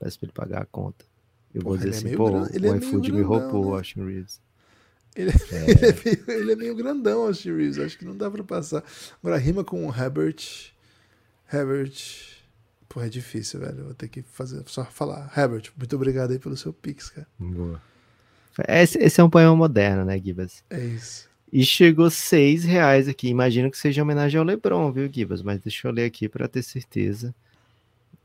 [0.00, 1.04] peço pra ele pagar a conta.
[1.54, 3.20] Eu vou Porra, dizer ele é assim, meio pô, gran- é o meio iFood me
[3.22, 3.76] roubou o né?
[3.78, 4.40] Austin Reeves.
[5.14, 7.78] Ele, ele é meio, ele é meio grandão, Austin Reeves.
[7.78, 8.82] Acho que não dá pra passar.
[9.22, 10.72] Agora, rima com o Herbert.
[11.52, 11.92] Herbert.
[12.88, 13.84] Pô, é difícil, velho.
[13.84, 15.32] Vou ter que fazer, só falar.
[15.36, 17.26] Herbert, muito obrigado aí pelo seu pix, cara.
[17.38, 17.80] Boa.
[18.68, 20.62] Esse, esse é um poema moderno, né, Gibas?
[20.70, 21.28] É isso.
[21.52, 23.28] E chegou seis reais aqui.
[23.28, 25.42] Imagino que seja homenagem ao Lebron, viu, Gibas?
[25.42, 27.34] Mas deixa eu ler aqui para ter certeza.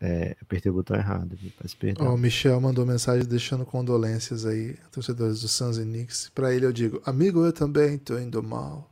[0.02, 1.38] É, apertei o botão errado?
[1.62, 2.14] Peço perdão.
[2.14, 6.32] o Michel mandou mensagem deixando condolências aí, torcedores do Suns e Knicks.
[6.34, 8.90] Pra ele eu digo, amigo, eu também tô indo mal.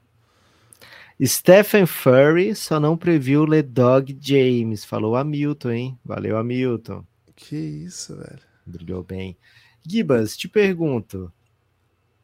[1.24, 4.86] Stephen Furry só não previu Le Dog James.
[4.86, 6.00] Falou Hamilton, hein?
[6.06, 7.04] Valeu, Hamilton.
[7.36, 8.40] Que isso, velho.
[8.66, 9.36] Brilhou bem.
[9.88, 11.32] Gibas, te pergunto.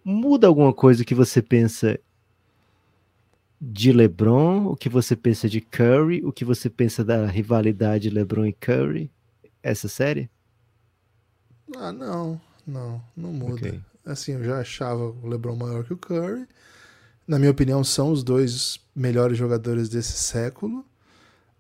[0.04, 1.98] Muda alguma coisa que você pensa
[3.62, 4.66] de LeBron?
[4.68, 6.26] O que você pensa de Curry?
[6.26, 9.10] O que você pensa da rivalidade LeBron e Curry?
[9.62, 10.30] Essa série?
[11.78, 13.70] Ah, não, não, não muda.
[13.70, 13.82] Ok.
[14.06, 16.46] Assim, eu já achava o LeBron maior que o Curry.
[17.26, 20.86] Na minha opinião, são os dois melhores jogadores desse século.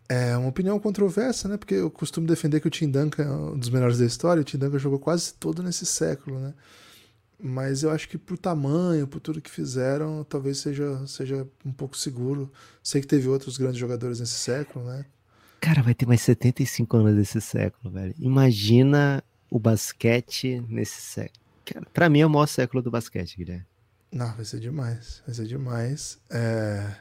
[0.07, 1.57] É uma opinião controversa, né?
[1.57, 4.41] Porque eu costumo defender que o Tim Duncan é um dos melhores da história.
[4.41, 6.53] O Tim Duncan jogou quase todo nesse século, né?
[7.39, 11.97] Mas eu acho que por tamanho, por tudo que fizeram, talvez seja, seja um pouco
[11.97, 12.51] seguro.
[12.81, 15.05] Sei que teve outros grandes jogadores nesse século, né?
[15.59, 18.13] Cara, vai ter mais 75 anos desse século, velho.
[18.19, 21.39] Imagina o basquete nesse século.
[21.65, 23.65] Cara, pra mim é o maior século do basquete, Guilherme.
[24.11, 25.23] Não, vai ser demais.
[25.25, 26.19] Vai ser demais.
[26.29, 26.95] É,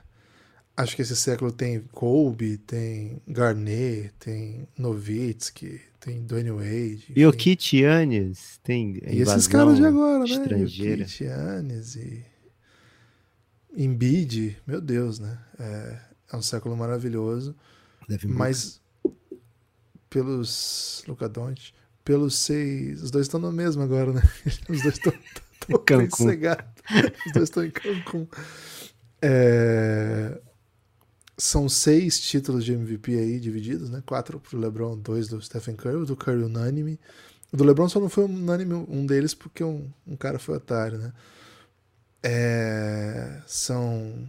[0.76, 6.94] Acho que esse século tem Kobe, tem Garnett, tem Nowitzki, tem Dwayne Wade.
[6.94, 7.12] enfim.
[7.14, 10.24] E o Kit Giannis tem E esses caras de agora, né?
[10.24, 11.04] estrangeira.
[11.04, 12.24] Jokic, Giannis e
[13.76, 15.38] Embiid, meu Deus, né?
[15.58, 15.98] É,
[16.32, 17.54] é um século maravilhoso,
[18.08, 18.80] Devin mas
[20.08, 21.72] pelos Luka Doncic,
[22.04, 24.22] pelos seis, os dois estão no mesmo agora, né?
[24.68, 25.12] Os dois estão
[25.86, 26.26] Cancún.
[27.26, 28.26] Os dois estão em Cancún.
[29.22, 30.38] É,
[31.42, 34.00] São seis títulos de MVP aí divididos, né?
[34.06, 37.00] Quatro pro LeBron, dois do Stephen Curry, o do Curry unânime.
[37.52, 40.98] O do LeBron só não foi unânime um deles porque um, um cara foi otário,
[40.98, 41.12] né?
[42.22, 44.24] É, são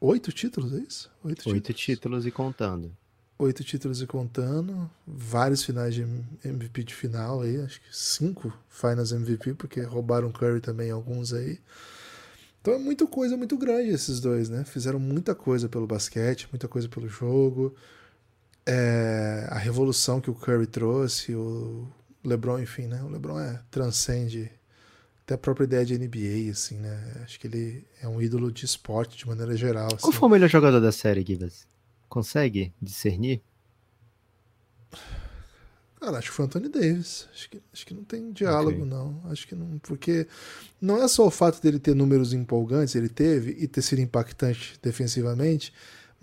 [0.00, 1.10] oito títulos, é isso?
[1.22, 1.84] Oito, oito títulos.
[1.84, 2.90] títulos e contando.
[3.38, 6.00] Oito títulos e contando, vários finais de
[6.42, 11.60] MVP de final aí, acho que cinco finals MVP, porque roubaram Curry também alguns aí.
[12.64, 14.64] Então é muita coisa muito grande esses dois, né?
[14.64, 17.76] Fizeram muita coisa pelo basquete, muita coisa pelo jogo
[18.66, 21.86] é, a revolução que o Curry trouxe, o
[22.24, 23.02] LeBron, enfim, né?
[23.02, 24.50] O LeBron é, transcende
[25.22, 27.22] até a própria ideia de NBA, assim, né?
[27.22, 29.86] Acho que ele é um ídolo de esporte de maneira geral.
[29.86, 29.98] Assim.
[30.02, 31.66] Qual foi o melhor jogador da série, Gibas?
[32.08, 33.42] Consegue discernir?
[36.04, 37.26] Cara, acho que foi o Anthony Davis.
[37.32, 38.84] Acho que, acho que não tem diálogo, okay.
[38.84, 39.22] não.
[39.30, 39.78] Acho que não.
[39.78, 40.26] Porque
[40.80, 44.78] não é só o fato dele ter números empolgantes, ele teve, e ter sido impactante
[44.82, 45.72] defensivamente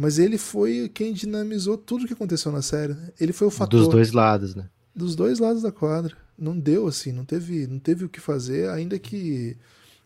[0.02, 2.96] mas ele foi quem dinamizou tudo que aconteceu na série.
[2.96, 3.10] Né?
[3.20, 3.80] Ele foi o fator.
[3.80, 4.68] Dos dois lados, né?
[4.96, 6.18] Dos dois lados da quadra.
[6.36, 9.56] Não deu assim, não teve, não teve o que fazer, ainda que.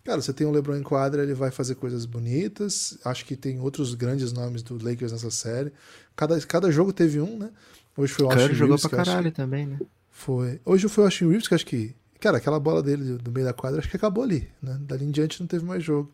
[0.03, 2.97] Cara, você tem o LeBron em quadra, ele vai fazer coisas bonitas.
[3.05, 5.71] Acho que tem outros grandes nomes do Lakers nessa série.
[6.13, 7.49] Cada, cada jogo teve um, né?
[7.97, 9.35] Hoje foi o Austin Curry jogou pra caralho que...
[9.35, 9.79] também, né?
[10.09, 10.59] Foi.
[10.65, 11.95] Hoje foi o Austin Reeves, que acho que.
[12.19, 14.77] Cara, aquela bola dele do meio da quadra, acho que acabou ali, né?
[14.81, 16.11] Dali em diante não teve mais jogo.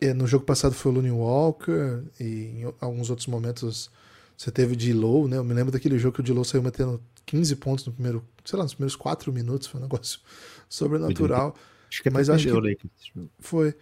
[0.00, 3.90] É, no jogo passado foi o Looney Walker, e em alguns outros momentos
[4.36, 5.36] você teve o D-Low, né?
[5.36, 8.56] Eu me lembro daquele jogo que o D-Low saiu metendo 15 pontos no primeiro, sei
[8.56, 10.20] lá, nos primeiros 4 minutos, foi um negócio
[10.70, 11.54] sobrenatural.
[11.90, 12.88] Acho que é Mas acho que
[13.40, 13.74] foi.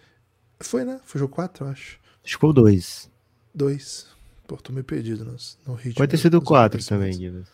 [0.59, 0.99] Foi, né?
[1.05, 1.99] Foi jogo 4, acho.
[2.25, 3.11] Acho que foi o 2.
[3.55, 4.16] 2.
[4.47, 5.37] Pô, tô meio perdido no,
[5.67, 5.97] no ritmo.
[5.97, 7.45] Pode ter sido o 4 também, Guilherme.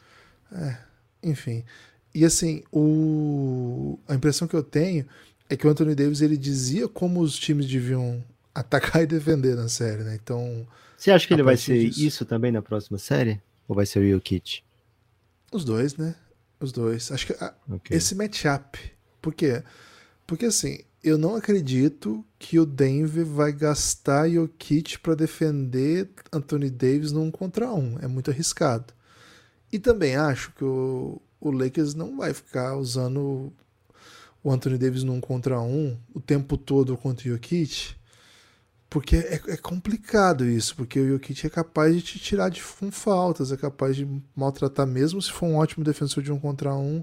[0.53, 0.77] É,
[1.23, 1.65] enfim.
[2.15, 3.99] E assim, o...
[4.07, 5.07] a impressão que eu tenho
[5.49, 8.23] é que o Anthony Davis ele dizia como os times deviam
[8.55, 10.19] atacar e defender na série, né?
[10.23, 10.67] Então.
[10.97, 12.05] Você acha que ele vai ser disso...
[12.05, 13.41] isso também na próxima série?
[13.67, 14.63] Ou vai ser o Jokic?
[15.51, 16.15] Os dois, né?
[16.61, 17.11] Os dois.
[17.11, 17.55] Acho que a...
[17.71, 17.97] okay.
[17.97, 18.79] esse matchup.
[19.21, 19.63] Por quê?
[20.27, 27.13] Porque assim, eu não acredito que o Denver vai gastar Jokic para defender Anthony Davis
[27.13, 27.99] num contra um.
[28.01, 28.93] É muito arriscado.
[29.73, 33.53] E também acho que o, o Lakers não vai ficar usando
[34.45, 37.97] o Anthony Davis num contra um o tempo todo contra o Jokic
[38.93, 42.93] porque é, é, complicado isso, porque o Jokic é capaz de te tirar de com
[42.93, 47.03] faltas, é capaz de maltratar mesmo se for um ótimo defensor de um contra um.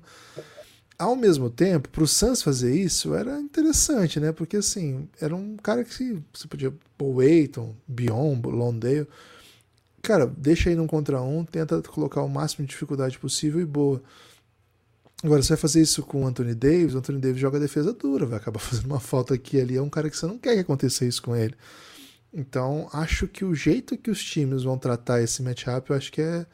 [1.00, 4.34] Ao mesmo tempo, para o Suns fazer isso era interessante, né?
[4.34, 6.74] Porque assim, era um cara que você podia.
[7.02, 9.08] O Aiton, Bion, Londale.
[10.02, 14.04] Cara, deixa aí num contra um, tenta colocar o máximo de dificuldade possível e boa.
[15.24, 18.26] Agora, você vai fazer isso com o Anthony Davis, o Anthony Davis joga defesa dura,
[18.26, 19.78] vai acabar fazendo uma falta aqui ali.
[19.78, 21.56] É um cara que você não quer que aconteça isso com ele.
[22.34, 26.22] Então, acho que o jeito que os times vão tratar esse matchup, eu acho que
[26.22, 26.46] é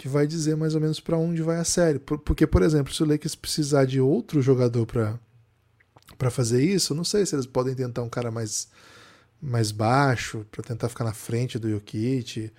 [0.00, 1.98] que vai dizer mais ou menos para onde vai a série.
[1.98, 7.26] Porque, por exemplo, se o Lakers precisar de outro jogador para fazer isso, não sei
[7.26, 8.68] se eles podem tentar um cara mais
[9.42, 12.50] mais baixo para tentar ficar na frente do Jokic.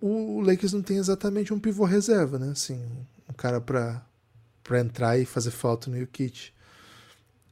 [0.00, 2.50] O, o Lakers não tem exatamente um pivô reserva, né?
[2.52, 2.80] Assim,
[3.28, 4.02] um cara para
[4.64, 6.50] para entrar e fazer falta no Jokic.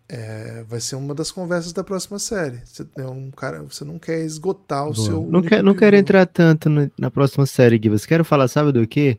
[0.07, 2.61] É, vai ser uma das conversas da próxima série.
[2.64, 5.07] Você é um cara, você não quer esgotar o Boa.
[5.07, 5.22] seu.
[5.22, 7.88] Não, quer, não quero entrar tanto no, na próxima série, Gui.
[7.88, 9.18] Você quer falar, sabe do quê?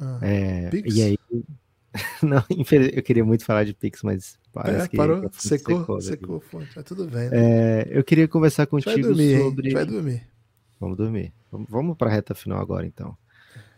[0.00, 1.18] Ah, é, e aí.
[2.22, 2.44] não,
[2.94, 4.96] eu queria muito falar de Pix, mas parece é, que.
[4.96, 6.70] Parou, secou, secou, secou fonte.
[6.76, 7.30] Mas tudo bem.
[7.30, 7.30] Né?
[7.32, 9.70] É, eu queria conversar contigo dormir, sobre.
[9.72, 10.26] Vai dormir.
[10.78, 11.32] Vamos dormir.
[11.50, 13.16] Vamos, vamos para a reta final agora, então.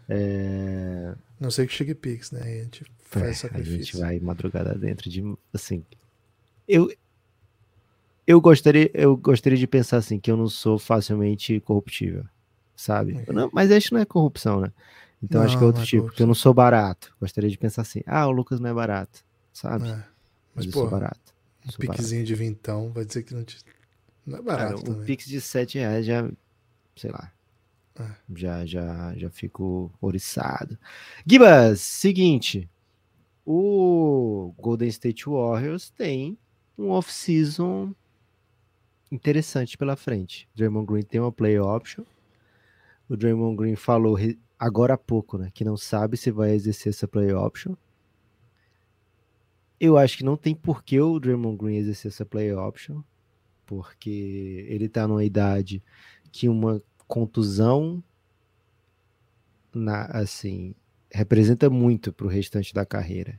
[0.09, 1.15] É...
[1.39, 2.41] Não sei que chegue Pix, né?
[2.43, 3.75] A gente faz é, sacrifício.
[3.75, 5.23] A gente vai madrugada dentro de.
[5.55, 5.85] Assim.
[6.71, 6.91] Eu.
[8.27, 12.25] Eu gostaria, eu gostaria de pensar assim, que eu não sou facilmente corruptível,
[12.77, 13.17] sabe?
[13.17, 13.35] Okay.
[13.35, 14.73] Não, mas acho que não é corrupção, né?
[15.21, 17.13] Então não, acho que é outro é tipo, porque eu não sou barato.
[17.21, 19.89] Gostaria de pensar assim, ah, o Lucas não é barato, sabe?
[19.89, 19.95] É.
[19.95, 20.05] Mas,
[20.55, 21.35] mas eu pô, sou barato.
[21.67, 22.27] Um sou piquezinho barato.
[22.27, 23.59] de vintão vai dizer que não, te...
[24.25, 24.83] não é barato.
[24.85, 26.31] Cara, um pix de 7 reais já,
[26.95, 27.33] sei lá,
[28.01, 28.15] é.
[28.35, 30.79] Já, já, já fico oriçado.
[31.27, 32.69] Gibas, seguinte.
[33.45, 36.39] O Golden State Warriors tem
[36.81, 37.95] um off-season
[39.13, 40.49] interessante pela frente.
[40.55, 42.05] Draymond Green tem uma play option.
[43.09, 44.17] O Draymond Green falou
[44.59, 47.75] agora há pouco, né, que não sabe se vai exercer essa play option.
[49.79, 53.03] Eu acho que não tem por que o Draymond Green exercer essa play option,
[53.67, 55.83] porque ele tá numa idade
[56.33, 58.03] que uma contusão
[59.75, 60.75] na, assim
[61.13, 63.39] representa muito para o restante da carreira.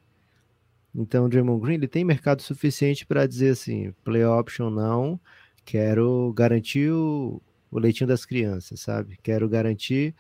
[0.94, 5.20] Então, o Draymond Green ele tem mercado suficiente para dizer assim, play option não,
[5.64, 9.18] quero garantir o, o leitinho das crianças, sabe?
[9.24, 10.14] Quero garantir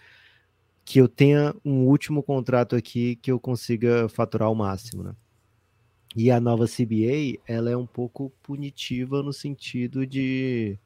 [0.85, 5.15] que eu tenha um último contrato aqui que eu consiga faturar o máximo, né?
[6.15, 10.77] E a nova CBA, ela é um pouco punitiva no sentido de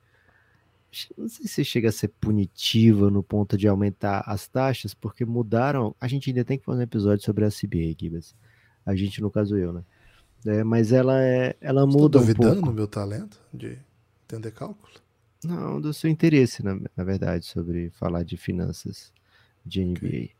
[1.17, 5.95] não sei se chega a ser punitiva no ponto de aumentar as taxas, porque mudaram.
[5.99, 8.36] A gente ainda tem que fazer um episódio sobre a CBA, Gibas.
[8.86, 9.83] A gente, no caso, eu, né?
[10.45, 12.69] É, mas ela é, ela Você muda tá duvidando um pouco.
[12.69, 13.77] do meu talento de
[14.25, 14.93] entender cálculo?
[15.43, 19.11] Não, do seu interesse, na, na verdade, sobre falar de finanças
[19.65, 19.97] de NBA.
[19.97, 20.31] Okay.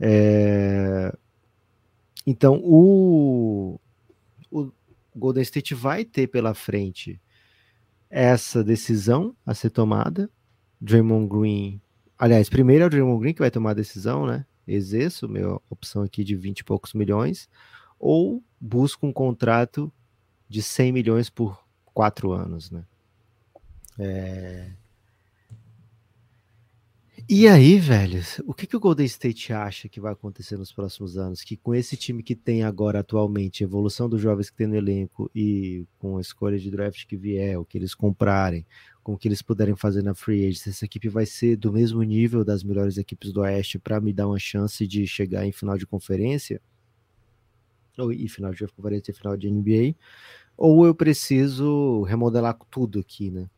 [0.00, 1.12] É...
[2.26, 3.78] Então, o...
[4.50, 4.72] o
[5.14, 7.20] Golden State vai ter pela frente
[8.10, 10.30] essa decisão a ser tomada.
[10.80, 11.80] Draymond Green.
[12.18, 14.44] Aliás, primeiro é o Draymond Green que vai tomar a decisão, né?
[14.66, 17.48] Exerço, minha opção aqui de 20 e poucos milhões.
[17.98, 19.92] Ou busco um contrato
[20.48, 21.64] de 100 milhões por
[21.94, 22.84] quatro anos, né?
[23.98, 24.72] É...
[27.28, 31.18] E aí, velho, o que, que o Golden State acha que vai acontecer nos próximos
[31.18, 31.42] anos?
[31.42, 35.28] Que com esse time que tem agora atualmente, evolução dos jovens que tem no elenco
[35.34, 38.64] e com a escolha de draft que vier, o que eles comprarem,
[39.02, 42.00] com o que eles puderem fazer na free agency, essa equipe vai ser do mesmo
[42.04, 45.76] nível das melhores equipes do Oeste para me dar uma chance de chegar em final
[45.76, 46.62] de conferência?
[47.98, 49.96] Ou e final de conferência e final de NBA?
[50.56, 53.50] Ou eu preciso remodelar tudo aqui, né?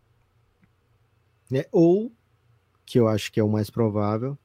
[1.53, 2.12] É, ou
[2.89, 4.36] que eu acho que é o mais provável.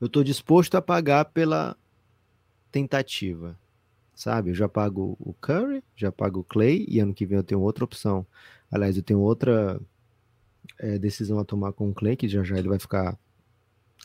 [0.00, 1.76] Eu estou disposto a pagar pela
[2.70, 3.58] tentativa,
[4.14, 4.50] sabe?
[4.50, 7.60] Eu já pago o Curry, já pago o Clay e ano que vem eu tenho
[7.60, 8.26] outra opção.
[8.70, 9.80] Aliás, eu tenho outra
[10.78, 13.18] é, decisão a tomar com o Clay, que já já ele vai ficar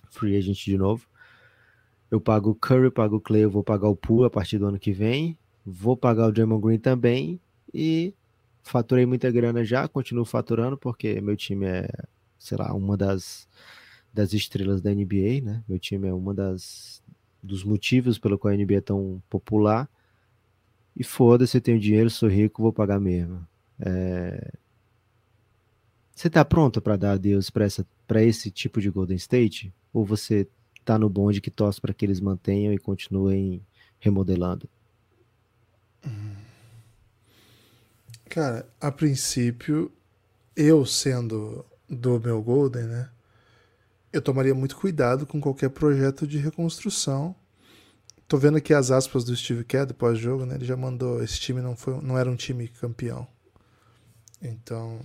[0.10, 1.08] free agent de novo.
[2.10, 4.66] Eu pago o Curry, pago o Clay, eu vou pagar o Poole a partir do
[4.66, 5.38] ano que vem.
[5.66, 7.40] Vou pagar o Draymond Green também
[7.72, 8.14] e
[8.64, 11.90] faturei muita grana já, continuo faturando porque meu time é
[12.40, 13.48] sei lá, uma das,
[14.14, 15.64] das estrelas da NBA, né?
[15.68, 17.04] Meu time é uma das
[17.42, 19.90] dos motivos pelo qual a NBA é tão popular.
[20.96, 23.46] E foda-se, eu tenho dinheiro, sou rico, vou pagar mesmo.
[23.80, 24.52] É...
[26.14, 29.74] Você tá pronto para dar adeus para esse tipo de Golden State?
[29.94, 30.48] Ou você
[30.84, 33.62] tá no bonde que torce para que eles mantenham e continuem
[34.00, 34.68] remodelando?
[38.28, 39.92] Cara, a princípio,
[40.56, 43.10] eu sendo do meu Golden, né?
[44.12, 47.36] Eu tomaria muito cuidado com qualquer projeto de reconstrução.
[48.28, 50.56] Tô vendo aqui as aspas do Steve Kerr pós-jogo, né?
[50.56, 53.28] Ele já mandou, esse time não foi, não era um time campeão.
[54.42, 55.00] Então,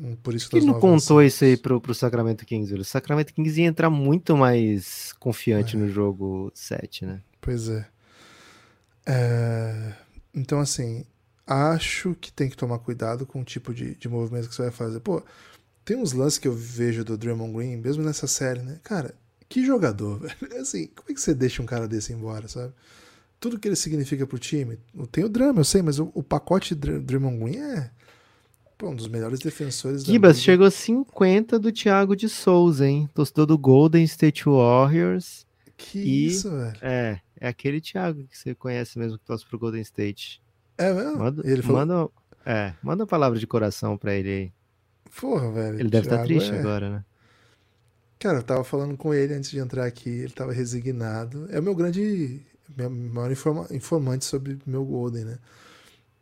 [0.00, 2.74] hum, por isso que ele não contou isso aí pro, pro Sacramento Kings.
[2.74, 5.78] O Sacramento Kings ia entrar muito mais confiante é.
[5.78, 7.20] no jogo 7, né?
[7.40, 7.86] Pois é.
[9.06, 9.94] é.
[10.34, 11.04] Então, assim,
[11.46, 14.70] acho que tem que tomar cuidado com o tipo de, de movimento que você vai
[14.70, 15.00] fazer.
[15.00, 15.22] Pô,
[15.86, 18.80] tem uns lances que eu vejo do Draymond Green, mesmo nessa série, né?
[18.82, 19.14] Cara,
[19.48, 20.60] que jogador, velho.
[20.60, 22.74] Assim, como é que você deixa um cara desse embora, sabe?
[23.38, 24.78] Tudo que ele significa pro time.
[25.12, 27.90] Tem o drama, eu sei, mas o, o pacote Draymond Green é
[28.76, 33.08] pô, um dos melhores defensores Gibas, chegou 50 do Thiago de Souza, hein?
[33.14, 35.46] Torcedor do Golden State Warriors.
[35.76, 36.76] Que e, isso, velho.
[36.82, 40.42] É, é aquele Thiago que você conhece mesmo que torce pro Golden State.
[40.76, 41.18] É mesmo?
[41.18, 41.86] Manda, ele falou...
[41.86, 42.10] manda,
[42.44, 44.52] é, manda uma palavra de coração pra ele aí.
[45.20, 45.80] Porra, velho.
[45.80, 46.58] Ele deve estar tá triste é...
[46.58, 47.04] agora, né?
[48.18, 51.46] Cara, eu tava falando com ele antes de entrar aqui, ele tava resignado.
[51.50, 52.42] É o meu grande.
[52.76, 53.66] Meu maior informa...
[53.70, 55.38] informante sobre meu Golden, né?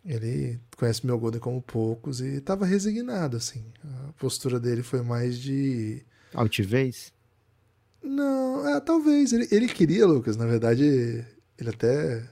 [0.04, 3.64] Ele conhece meu Golden como poucos e tava resignado, assim.
[3.82, 6.02] A postura dele foi mais de.
[6.34, 7.12] Altivez?
[8.02, 9.32] Não, é, talvez.
[9.32, 11.24] Ele, ele queria, Lucas, na verdade,
[11.58, 12.22] ele até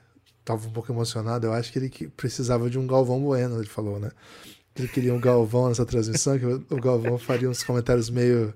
[0.45, 1.47] tava um pouco emocionado.
[1.47, 4.11] Eu acho que ele precisava de um Galvão Bueno, ele falou, né?
[4.77, 8.55] Ele queria um Galvão nessa transmissão, que o Galvão faria uns comentários meio.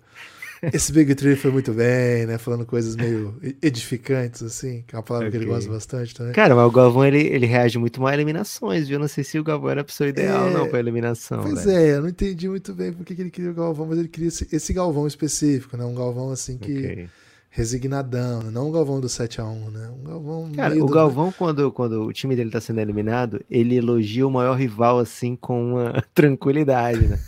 [0.73, 2.39] Esse Big Tree foi muito bem, né?
[2.39, 5.39] Falando coisas meio edificantes, assim, que é uma palavra okay.
[5.39, 6.33] que ele gosta bastante também.
[6.33, 8.99] Cara, mas o Galvão ele, ele reage muito mal a eliminações, viu?
[8.99, 10.53] Não sei se o Galvão era a pessoa ideal, é...
[10.55, 11.43] não, pra eliminação.
[11.43, 14.09] Pois é, eu não entendi muito bem porque que ele queria o Galvão, mas ele
[14.09, 15.85] queria esse, esse Galvão específico, né?
[15.85, 16.79] Um Galvão assim que.
[16.79, 17.09] Okay
[17.51, 18.51] resignadão, né?
[18.51, 19.89] não o Galvão do 7x1, né?
[19.89, 24.27] Um Galvão Cara, o Galvão, quando, quando o time dele tá sendo eliminado, ele elogia
[24.27, 27.19] o maior rival assim com uma tranquilidade, né?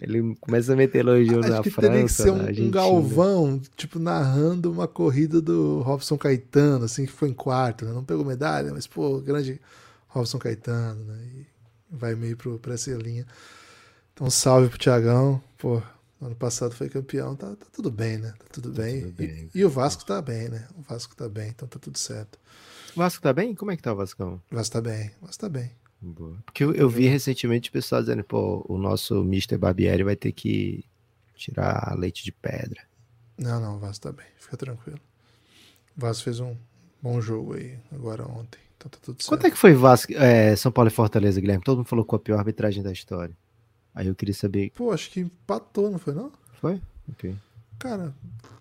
[0.00, 1.88] Ele começa a meter elogio Acho na que França.
[1.88, 7.12] Teria que ser um, um, Galvão, tipo, narrando uma corrida do Robson Caetano, assim, que
[7.12, 7.92] foi em quarto, né?
[7.92, 9.60] Não pegou medalha, mas, pô, grande
[10.08, 11.18] Robson Caetano, né?
[11.34, 11.46] E
[11.90, 13.26] vai meio pro, pra essa linha.
[14.12, 15.80] Então, salve pro Tiagão, pô,
[16.24, 18.32] Ano passado foi campeão, tá, tá tudo bem, né?
[18.38, 19.02] Tá tudo tá bem.
[19.02, 19.50] Tudo bem.
[19.54, 20.66] E, e, o Vasco tá bem, né?
[20.74, 22.38] O Vasco tá bem, então tá tudo certo.
[22.96, 23.54] O Vasco tá bem?
[23.54, 24.40] Como é que tá o Vascão?
[24.50, 25.70] O Vasco tá bem, o Vasco tá bem.
[26.00, 26.38] Boa.
[26.46, 29.58] Porque eu, eu vi recentemente pessoal dizendo, pô, o nosso Mr.
[29.58, 30.82] Barbieri vai ter que
[31.36, 32.80] tirar leite de pedra.
[33.36, 35.00] Não, não, o Vasco tá bem, fica tranquilo.
[35.94, 36.56] O Vasco fez um
[37.02, 38.60] bom jogo aí, agora ontem.
[38.78, 39.28] Então tá tudo certo.
[39.28, 41.62] Quanto é que foi Vasco, é, São Paulo e Fortaleza, Guilherme?
[41.62, 43.36] Todo mundo falou com a pior arbitragem da história.
[43.94, 44.70] Aí eu queria saber.
[44.74, 46.32] Pô, acho que empatou, não foi não?
[46.60, 46.80] Foi?
[47.12, 47.34] Ok.
[47.78, 48.14] Cara,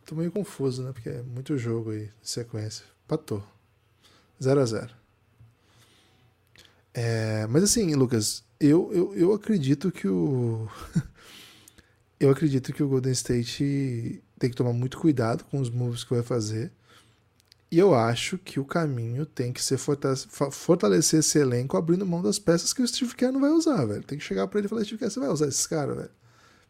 [0.05, 0.91] tô meio confuso, né?
[0.91, 2.85] Porque é muito jogo aí, sequência.
[3.05, 3.43] Empatou.
[4.41, 4.89] 0 a 0
[6.93, 10.67] é, Mas assim, Lucas, eu, eu, eu acredito que o.
[12.19, 16.13] eu acredito que o Golden State tem que tomar muito cuidado com os moves que
[16.13, 16.71] vai fazer.
[17.73, 22.37] E eu acho que o caminho tem que ser fortalecer esse elenco abrindo mão das
[22.37, 24.03] peças que o Steve Kerr não vai usar, velho.
[24.03, 26.11] Tem que chegar para ele e falar, Steve Kerr, você vai usar esses caras, velho?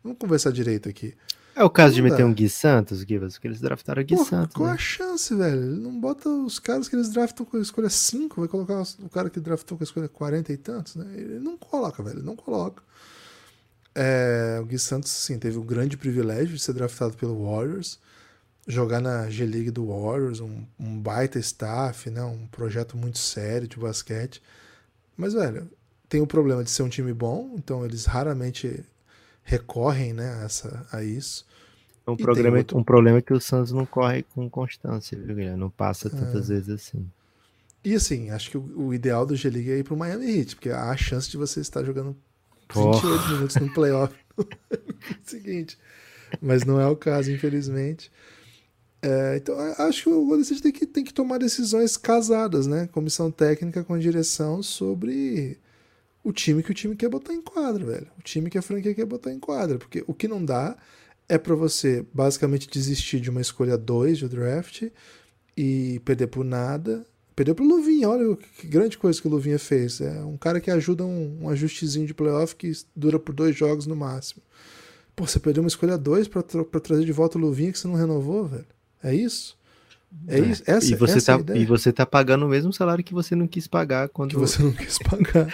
[0.01, 1.14] Vamos conversar direito aqui.
[1.54, 2.10] É o caso não de dá.
[2.16, 4.56] meter um Gui Santos, Givas, porque eles draftaram o Gui Santos.
[4.56, 4.76] Qual né?
[4.76, 5.62] a chance, velho?
[5.62, 9.10] Ele não bota os caras que eles draftam com a escolha 5, vai colocar o
[9.10, 11.06] cara que draftou com a escolha 40 e tantos, né?
[11.18, 12.82] Ele não coloca, velho, ele não coloca.
[13.93, 17.99] É, o Gui Santos, sim, teve o grande privilégio de ser draftado pelo Warriors
[18.68, 22.24] jogar na G-League do Warriors, um, um, baita staff, né?
[22.24, 24.41] um projeto muito sério de basquete.
[25.18, 25.70] Mas, velho,
[26.07, 28.84] tem o problema de ser um time bom, então eles raramente
[29.43, 31.45] recorrem né, a, essa, a isso.
[32.07, 32.78] Um, programa, outro...
[32.78, 35.59] um problema é que o Santos não corre com constância, viu, Guilherme?
[35.59, 36.55] Não passa tantas é.
[36.55, 37.09] vezes assim.
[37.84, 40.70] E assim, acho que o, o ideal do G-League é ir pro Miami Heat, porque
[40.70, 42.16] há a chance de você estar jogando
[42.74, 43.32] 28 Porra.
[43.34, 44.16] minutos no playoff.
[45.24, 45.78] seguinte.
[46.41, 48.11] Mas não é o caso, infelizmente.
[49.04, 52.88] É, então, acho que o Golden State tem que, tem que tomar decisões casadas, né?
[52.88, 55.58] Comissão técnica com a direção sobre
[56.24, 58.08] o time que o time quer botar em quadra, velho.
[58.18, 59.78] O time que a franquia quer botar em quadra.
[59.78, 60.78] Porque o que não dá
[61.28, 64.84] é para você basicamente desistir de uma escolha 2 de draft
[65.58, 67.06] e perder por nada.
[67.36, 69.99] Perdeu pro Luvinha, olha que grande coisa que o Luvinha fez.
[69.99, 73.86] É um cara que ajuda um, um ajustezinho de playoff que dura por dois jogos
[73.86, 74.41] no máximo.
[75.14, 77.88] Pô, você perdeu uma escolha 2 para tra trazer de volta o Luvinha que você
[77.88, 78.66] não renovou, velho.
[79.04, 79.58] É isso?
[80.28, 80.39] É, é.
[80.39, 80.64] isso?
[80.66, 83.47] Essa, e, você essa tá, e você tá pagando o mesmo salário que você não
[83.47, 84.32] quis pagar quando.
[84.32, 85.54] Que você não quis pagar.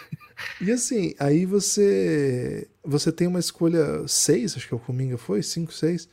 [0.60, 2.68] e assim, aí você.
[2.84, 6.08] Você tem uma escolha 6, acho que é o Cominga foi, 5, 6.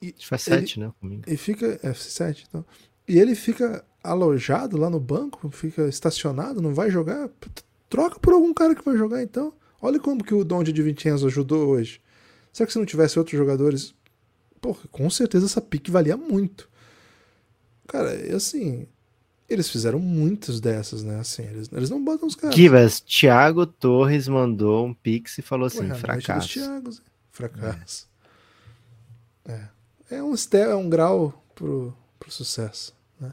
[0.00, 0.92] E faz 7, né?
[1.00, 1.32] Cominga.
[1.32, 1.78] E fica.
[1.82, 2.64] É 7, então.
[3.06, 7.28] E ele fica alojado lá no banco, fica estacionado, não vai jogar.
[7.88, 9.52] Troca por algum cara que vai jogar então.
[9.80, 12.00] Olha como que o Donde de Vincenzo ajudou hoje.
[12.52, 13.94] Será que se não tivesse outros jogadores
[14.60, 16.68] porra, com certeza essa pique valia muito.
[17.86, 18.86] Cara, e assim,
[19.48, 21.18] eles fizeram muitas dessas, né?
[21.18, 22.54] Assim, eles, eles não botam os caras.
[22.54, 26.48] Givas, Thiago Torres mandou um pix e falou assim: Pô, fracasso.
[26.48, 28.08] Thiagos, fracasso.
[29.46, 29.52] É.
[29.52, 29.78] é.
[30.10, 32.96] É um, é um grau pro, pro sucesso.
[33.20, 33.32] Né?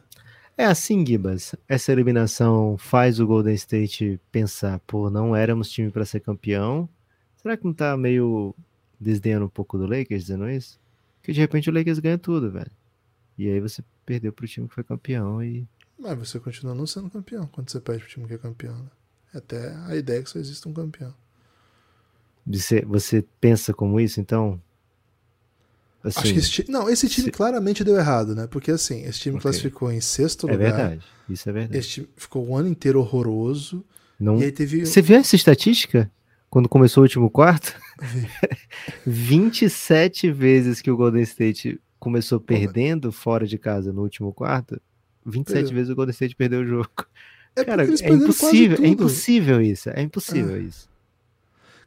[0.57, 1.55] É assim, Gibas.
[1.69, 6.89] Essa eliminação faz o Golden State pensar, pô, não éramos time para ser campeão.
[7.37, 8.53] Será que não tá meio
[8.99, 10.79] desdenhando um pouco do Lakers dizendo isso?
[11.25, 12.71] Que de repente o Lakers ganha tudo, velho.
[13.37, 15.67] E aí você perdeu pro time que foi campeão e.
[15.97, 18.89] Mas você continua não sendo campeão quando você perde pro time que é campeão, né?
[19.33, 21.13] Até a ideia é que só existe um campeão.
[22.45, 24.61] Você, você pensa como isso, então?
[26.03, 27.31] Assim, Acho que esse, não, esse time se...
[27.31, 28.45] claramente deu errado, né?
[28.45, 29.41] Porque assim, esse time okay.
[29.41, 30.67] classificou em sexto é lugar.
[30.67, 31.77] É verdade, isso é verdade.
[31.77, 33.83] Esse time ficou o ano inteiro horroroso.
[34.19, 34.39] Não...
[34.39, 34.85] E aí teve...
[34.85, 36.09] Você viu essa estatística?
[36.49, 37.75] Quando começou o último quarto,
[39.05, 44.79] 27 vezes que o Golden State começou perdendo fora de casa no último quarto,
[45.25, 45.75] 27 perdeu.
[45.75, 46.89] vezes o Golden State perdeu o jogo.
[47.55, 50.59] É Cara, é impossível, é impossível isso, é impossível é.
[50.59, 50.89] isso.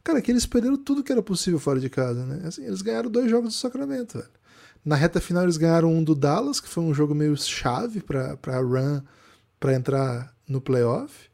[0.03, 2.47] Cara, que eles perderam tudo que era possível fora de casa, né?
[2.47, 4.31] Assim, eles ganharam dois jogos do Sacramento, velho.
[4.85, 8.37] Na reta final eles ganharam um do Dallas, que foi um jogo meio chave para
[8.39, 9.03] para run
[9.61, 11.29] para entrar no playoff.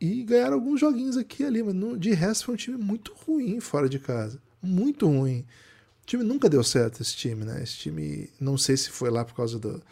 [0.00, 3.14] E ganharam alguns joguinhos aqui e ali, mas no, de resto foi um time muito
[3.14, 4.40] ruim fora de casa.
[4.62, 5.44] Muito ruim.
[6.02, 7.62] O time nunca deu certo, esse time, né?
[7.62, 9.82] Esse time, não sei se foi lá por causa do,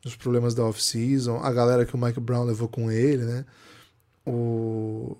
[0.00, 3.44] dos problemas da off-season, a galera que o Mike Brown levou com ele, né?
[4.24, 5.16] O,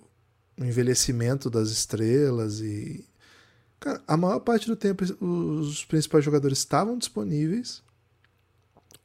[0.56, 3.04] o envelhecimento das estrelas e.
[3.80, 7.82] Cara, a maior parte do tempo os principais jogadores estavam disponíveis.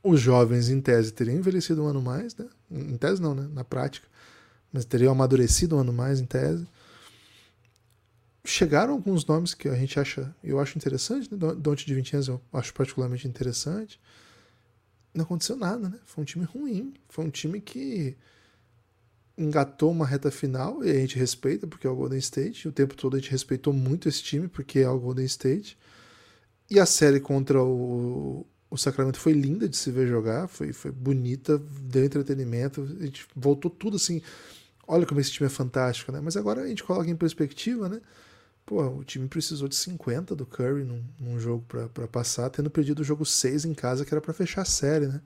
[0.03, 2.47] Os jovens, em tese, teriam envelhecido um ano mais, né?
[2.69, 3.47] Em tese não, né?
[3.53, 4.12] Na prática
[4.73, 6.65] mas teriam amadurecido um ano mais em tese.
[8.43, 11.37] Chegaram alguns nomes que a gente acha, eu acho interessante, né?
[11.55, 14.01] De Vincenzo eu acho particularmente interessante.
[15.13, 15.99] Não aconteceu nada, né?
[16.05, 18.17] Foi um time ruim, foi um time que
[19.37, 22.67] engatou uma reta final e a gente respeita porque é o Golden State.
[22.67, 25.77] O tempo todo a gente respeitou muito esse time porque é o Golden State.
[26.69, 30.91] E a série contra o, o Sacramento foi linda de se ver jogar, foi, foi
[30.91, 34.21] bonita, deu entretenimento, a gente voltou tudo assim
[34.87, 36.19] olha como esse time é fantástico, né?
[36.21, 38.01] Mas agora a gente coloca em perspectiva, né?
[38.65, 42.99] pô, o time precisou de 50 do Curry num, num jogo para passar, tendo perdido
[42.99, 45.21] o jogo 6 em casa, que era para fechar a série, né?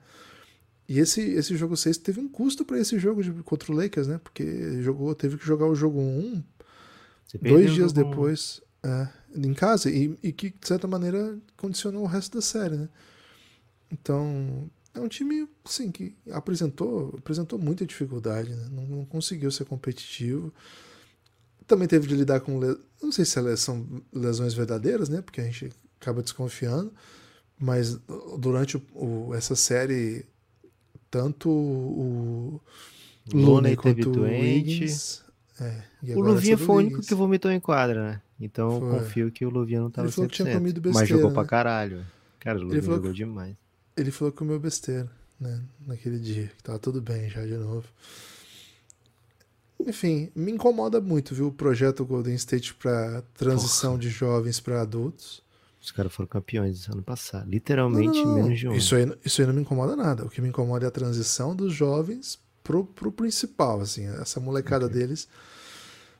[0.88, 4.06] E esse, esse jogo 6 teve um custo para esse jogo de, contra o Lakers,
[4.06, 4.18] né?
[4.22, 6.42] Porque jogou, teve que jogar o jogo 1
[7.42, 12.36] dois dias depois é, em casa, e, e que, de certa maneira, condicionou o resto
[12.36, 12.88] da série, né?
[13.90, 18.68] Então, é um time, sim, que apresentou, apresentou muita dificuldade, né?
[18.70, 20.52] não, não, conseguiu ser competitivo.
[21.66, 22.58] Também teve de lidar com,
[23.02, 25.20] não sei se são lesões verdadeiras, né?
[25.20, 25.70] Porque a gente
[26.00, 26.92] acaba desconfiando,
[27.58, 27.98] mas
[28.38, 30.26] durante o, essa série
[31.10, 32.60] tanto o
[33.32, 35.22] Looney quanto o Wiggins.
[35.60, 35.82] É,
[36.14, 38.22] o Luvinha foi o único que vomitou em quadra, né?
[38.40, 38.98] Então foi.
[38.98, 40.28] confio que o Luvinha não tava 100%.
[40.28, 41.34] Que tinha comido besteira, mas jogou né?
[41.34, 42.06] pra caralho.
[42.38, 43.56] Cara, o Luvinha jogou que, demais.
[43.98, 45.60] Ele falou que comeu besteira, né?
[45.86, 47.84] Naquele dia, que tava tudo bem já de novo.
[49.80, 51.48] Enfim, me incomoda muito, viu?
[51.48, 54.02] O projeto Golden State para transição Porra.
[54.02, 55.42] de jovens para adultos.
[55.80, 57.48] Os caras foram campeões ano passado.
[57.48, 58.42] Literalmente, não, não, não.
[58.42, 58.74] menos de um.
[58.74, 60.24] Isso aí, isso aí não me incomoda nada.
[60.24, 64.06] O que me incomoda é a transição dos jovens pro, pro principal, assim.
[64.20, 64.98] Essa molecada okay.
[64.98, 65.28] deles.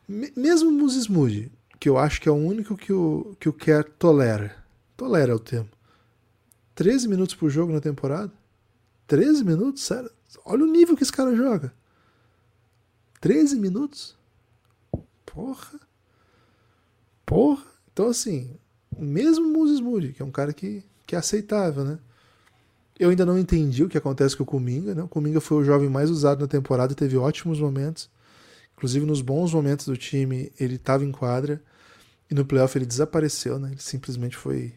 [0.09, 3.53] Mesmo o Moses Moody, que eu acho que é o único que o, que o
[3.53, 4.57] Kerr tolera.
[4.97, 5.69] Tolera é o termo.
[6.79, 8.33] 13 minutos por jogo na temporada?
[9.09, 9.83] 13 minutos?
[9.83, 10.09] Sério?
[10.45, 11.73] Olha o nível que esse cara joga.
[13.21, 14.17] 13 minutos?
[15.27, 15.81] Porra.
[17.27, 17.65] Porra.
[17.93, 18.57] Então, assim,
[18.97, 21.99] mesmo Moses Moody, que é um cara que, que é aceitável, né?
[22.97, 25.03] Eu ainda não entendi o que acontece com o Kuminga, né?
[25.03, 28.09] O Kuminga foi o jovem mais usado na temporada, teve ótimos momentos.
[28.77, 31.61] Inclusive nos bons momentos do time, ele estava em quadra.
[32.31, 33.73] E no playoff ele desapareceu, né?
[33.73, 34.77] Ele simplesmente foi,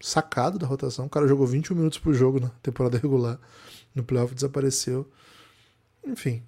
[0.00, 1.06] sacado da rotação.
[1.06, 3.38] O cara jogou 21 minutos por jogo na temporada regular.
[3.94, 5.10] No playoff desapareceu.
[6.06, 6.42] Enfim,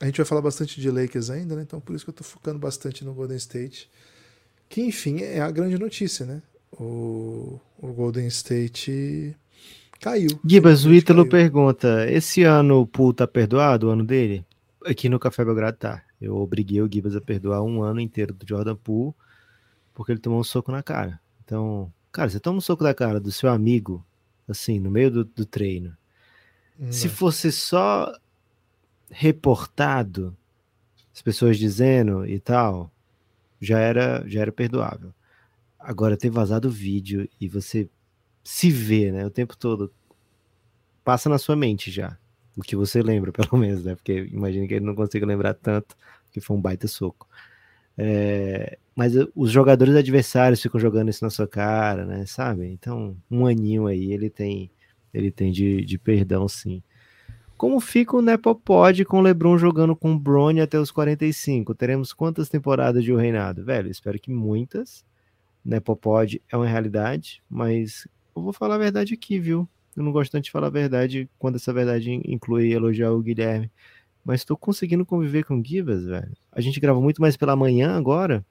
[0.00, 1.62] a gente vai falar bastante de Lakers ainda, né?
[1.62, 3.90] Então por isso que eu tô focando bastante no Golden State.
[4.68, 6.42] Que enfim é a grande notícia, né?
[6.72, 9.36] O, o Golden State
[10.00, 10.38] caiu.
[10.44, 14.44] Gibas, o Ítalo pergunta: esse ano o Pool tá perdoado, o ano dele?
[14.84, 16.02] Aqui no Café Belgrado tá.
[16.20, 19.14] Eu obriguei o Gibas a perdoar um ano inteiro do Jordan Poole
[19.98, 21.20] porque ele tomou um soco na cara.
[21.44, 24.04] Então, cara, você toma um soco na cara do seu amigo,
[24.48, 25.96] assim, no meio do, do treino.
[26.78, 26.92] Hum.
[26.92, 28.12] Se fosse só
[29.10, 30.36] reportado,
[31.14, 32.90] as pessoas dizendo e tal,
[33.60, 35.12] já era, já era perdoável.
[35.78, 37.88] Agora ter vazado o vídeo e você
[38.44, 39.92] se vê, né, o tempo todo,
[41.04, 42.16] passa na sua mente já.
[42.56, 43.94] O que você lembra, pelo menos, né?
[43.94, 45.96] Porque imagina que ele não consiga lembrar tanto,
[46.32, 47.28] que foi um baita soco.
[47.96, 52.26] É, mas os jogadores adversários ficam jogando isso na sua cara, né?
[52.26, 52.66] Sabe?
[52.66, 54.72] Então, um aninho aí ele tem,
[55.14, 56.82] ele tem de, de perdão, sim.
[57.56, 61.76] Como fica o Nepopod com o LeBron jogando com o Bronny até os 45?
[61.76, 63.64] Teremos quantas temporadas de O Reinado?
[63.64, 65.04] Velho, espero que muitas.
[65.64, 69.68] Nepopod é uma realidade, mas eu vou falar a verdade aqui, viu?
[69.96, 73.70] Eu não gosto tanto de falar a verdade quando essa verdade inclui elogiar o Guilherme.
[74.24, 76.36] Mas estou conseguindo conviver com o velho.
[76.50, 78.44] A gente grava muito mais pela manhã agora.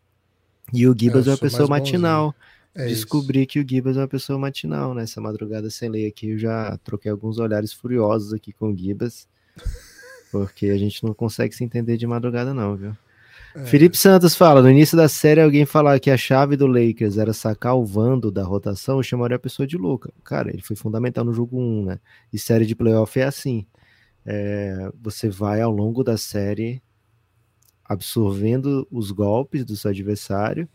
[0.73, 2.35] E o Gibas é, é uma pessoa matinal.
[2.75, 3.47] É Descobri isso.
[3.47, 5.27] que o Gibas é uma pessoa matinal, nessa né?
[5.27, 6.31] madrugada sem lei aqui.
[6.31, 9.27] Eu já troquei alguns olhares furiosos aqui com o Gibas,
[10.31, 12.95] porque a gente não consegue se entender de madrugada, não, viu?
[13.55, 13.65] É.
[13.65, 17.33] Felipe Santos fala: no início da série, alguém falar que a chave do Lakers era
[17.33, 20.13] sacar o Vando da rotação, chamaria a pessoa de louca.
[20.23, 21.99] Cara, ele foi fundamental no jogo 1, né?
[22.31, 23.65] E série de playoff é assim.
[24.23, 26.81] É, você vai ao longo da série
[27.87, 30.67] absorvendo os golpes do seu adversário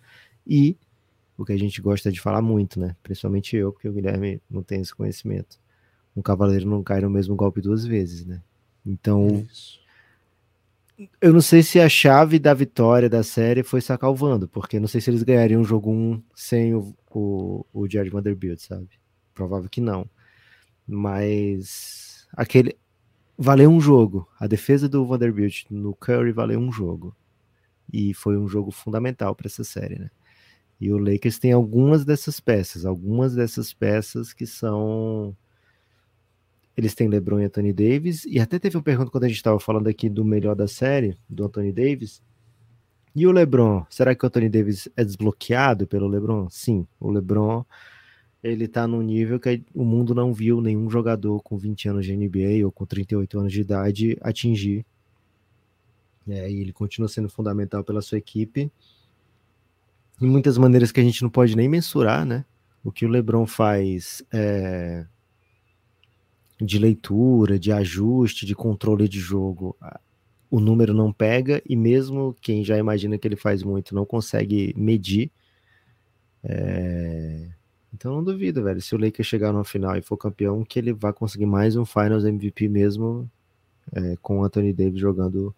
[0.46, 0.76] e
[1.36, 2.96] o que a gente gosta de falar muito, né?
[3.02, 5.58] Principalmente eu, porque o Guilherme não tem esse conhecimento.
[6.16, 8.42] Um cavaleiro não cai no mesmo golpe duas vezes, né?
[8.84, 9.80] Então, Isso.
[11.20, 14.78] eu não sei se a chave da vitória da série foi sacar o Vando, porque
[14.78, 18.88] não sei se eles ganhariam o jogo 1 sem o, o, o Jared Vanderbilt, sabe?
[19.34, 20.08] Provável que não.
[20.86, 22.76] Mas aquele
[23.43, 24.28] valeu um jogo.
[24.38, 27.14] A defesa do Vanderbilt no Curry valeu um jogo.
[27.93, 30.11] E foi um jogo fundamental para essa série, né?
[30.80, 35.36] E o Lakers tem algumas dessas peças, algumas dessas peças que são.
[36.76, 39.61] Eles têm LeBron e Anthony Davis, e até teve uma pergunta quando a gente estava
[39.61, 42.22] falando aqui do melhor da série, do Anthony Davis.
[43.14, 46.49] E o LeBron, será que o Anthony Davis é desbloqueado pelo LeBron?
[46.49, 47.64] Sim, o LeBron
[48.43, 52.16] ele tá num nível que o mundo não viu nenhum jogador com 20 anos de
[52.16, 54.84] NBA ou com 38 anos de idade atingir.
[56.28, 58.70] É, e ele continua sendo fundamental pela sua equipe
[60.20, 62.45] em muitas maneiras que a gente não pode nem mensurar, né?
[62.84, 65.05] O que o LeBron faz é,
[66.61, 69.76] de leitura, de ajuste, de controle de jogo.
[70.51, 74.74] o número não pega e mesmo quem já imagina que ele faz muito não consegue
[74.76, 75.30] medir.
[76.45, 77.49] É...
[77.95, 80.93] Então não duvido, velho, se o Lakers chegar no final e for campeão, que ele
[80.93, 83.30] vai conseguir mais um Finals MVP mesmo
[83.93, 85.55] é, com o Anthony Davis jogando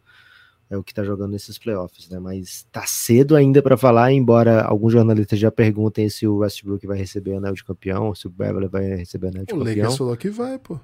[0.70, 2.18] é o que tá jogando nesses playoffs, né?
[2.18, 6.98] Mas tá cedo ainda para falar, embora alguns jornalistas já perguntem se o Westbrook vai
[6.98, 9.74] receber anel de campeão, se o Beverly vai receber anel de o campeão.
[9.74, 10.80] O Lakers falou que vai, pô.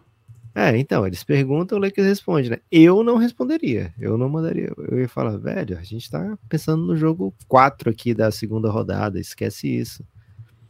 [0.55, 2.59] É, então, eles perguntam, o Lakers responde, né?
[2.71, 6.97] Eu não responderia, eu não mandaria, eu ia falar, velho, a gente tá pensando no
[6.97, 10.05] jogo 4 aqui da segunda rodada, esquece isso.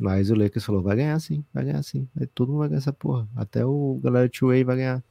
[0.00, 2.78] Mas o Lakers falou, vai ganhar sim, vai ganhar sim, aí todo mundo vai ganhar
[2.78, 5.04] essa porra, até o galera 2 vai ganhar.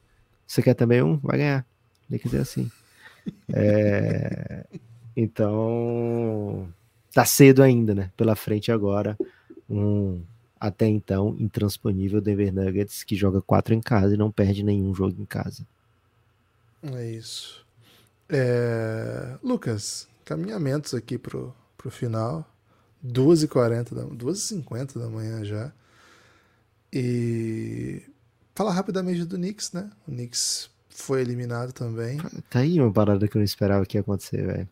[0.44, 1.16] Você quer também um?
[1.18, 1.66] Vai ganhar.
[2.10, 2.70] Lakers é assim.
[3.52, 4.64] É...
[5.14, 6.66] Então,
[7.12, 8.10] tá cedo ainda, né?
[8.16, 9.16] Pela frente agora,
[9.68, 10.22] um
[10.58, 15.14] até então intransponível Denver Nuggets que joga quatro em casa e não perde nenhum jogo
[15.20, 15.66] em casa.
[16.82, 17.64] É isso.
[18.28, 19.36] É...
[19.42, 22.49] Lucas, caminhamentos aqui pro, pro final.
[23.04, 24.04] 2h40, da...
[24.04, 25.72] 2h50 da manhã já.
[26.92, 28.02] E
[28.54, 29.90] falar rapidamente do Knicks, né?
[30.06, 32.18] O Knicks foi eliminado também.
[32.50, 34.68] Tá aí uma parada que eu não esperava que ia acontecer, velho.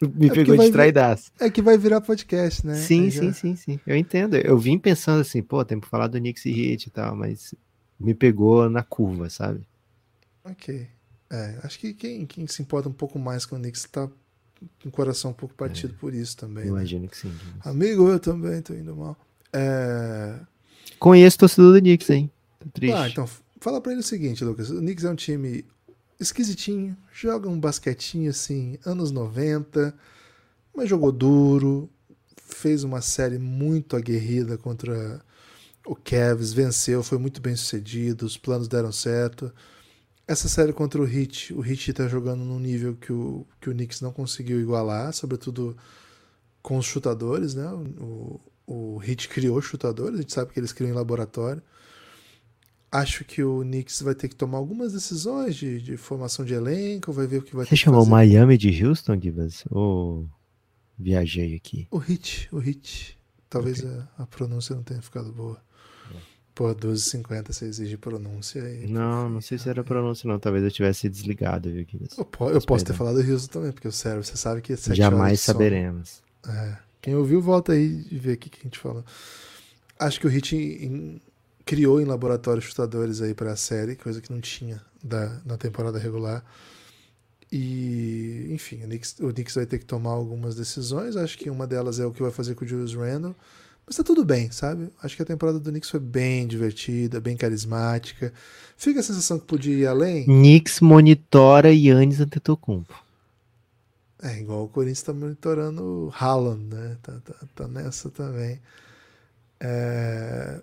[0.14, 1.30] Me é pegou de traidaço.
[1.38, 2.74] É que vai virar podcast, né?
[2.76, 3.80] Sim, sim, sim, sim.
[3.86, 4.36] Eu entendo.
[4.36, 7.54] Eu vim pensando assim, pô, tem que falar do Knicks e Hit e tal, mas
[7.98, 9.60] me pegou na curva, sabe?
[10.42, 10.88] Ok.
[11.30, 14.08] É, acho que quem, quem se importa um pouco mais com o Knicks tá
[14.84, 16.64] o coração um pouco partido é, por isso também.
[16.64, 16.70] Né?
[16.70, 17.08] Imagino né?
[17.08, 17.32] que sim.
[17.64, 19.16] Amigo, eu também tô indo mal.
[19.52, 20.38] É...
[20.98, 22.30] Conheço o torcedor do Knicks, hein?
[22.58, 22.94] Tá triste.
[22.94, 23.28] Ah, então
[23.60, 24.70] fala pra ele o seguinte, Lucas.
[24.70, 25.64] O Knicks é um time
[26.18, 29.94] esquisitinho, joga um basquetinho assim, anos 90,
[30.74, 31.88] mas jogou duro,
[32.36, 35.22] fez uma série muito aguerrida contra
[35.86, 39.52] o Cavs, venceu, foi muito bem sucedido, os planos deram certo.
[40.30, 43.72] Essa série contra o Heat, o Heat está jogando num nível que o, que o
[43.72, 45.76] Knicks não conseguiu igualar, sobretudo
[46.62, 47.66] com os chutadores, né?
[48.00, 51.60] O, o Heat criou chutadores, a gente sabe que eles criam em laboratório.
[52.92, 57.12] Acho que o Knicks vai ter que tomar algumas decisões de, de formação de elenco,
[57.12, 58.12] vai ver o que vai Você chamou fazer.
[58.12, 59.64] Miami de Houston, Gibas?
[59.68, 60.28] Ou
[60.96, 61.88] viajei aqui?
[61.90, 63.18] O Hit, o Hit.
[63.48, 63.90] Talvez okay.
[64.16, 65.60] a, a, pronúncia não tenha ficado boa.
[66.54, 68.86] Pô, 12h50 você exige pronúncia aí.
[68.86, 70.38] Não, não sei se era pronúncia não.
[70.38, 72.18] Talvez eu tivesse desligado, viu, Gibas?
[72.18, 74.76] Eu, po eu posso ter falado Houston também, porque o cérebro, você sabe que é
[74.76, 76.22] 7 Jamais saberemos.
[76.46, 76.76] É.
[77.00, 79.04] Quem ouviu, volta aí e vê o que a gente falou.
[79.98, 81.20] Acho que o Hit em,
[81.64, 85.98] criou em laboratório chutadores aí para a série, coisa que não tinha da, na temporada
[85.98, 86.44] regular.
[87.52, 91.16] E, enfim, o Knicks, o Knicks vai ter que tomar algumas decisões.
[91.16, 93.34] Acho que uma delas é o que vai fazer com o Julius Randle.
[93.90, 94.88] Mas tá tudo bem, sabe?
[95.02, 98.32] Acho que a temporada do Knicks foi bem divertida, bem carismática.
[98.76, 100.26] Fica a sensação que podia ir além.
[100.26, 102.94] Knicks monitora Yannis Antetokounmpo.
[104.22, 106.98] É, igual o Corinthians tá monitorando o Haaland, né?
[107.02, 108.60] Tá, tá, tá nessa também.
[109.58, 110.62] É...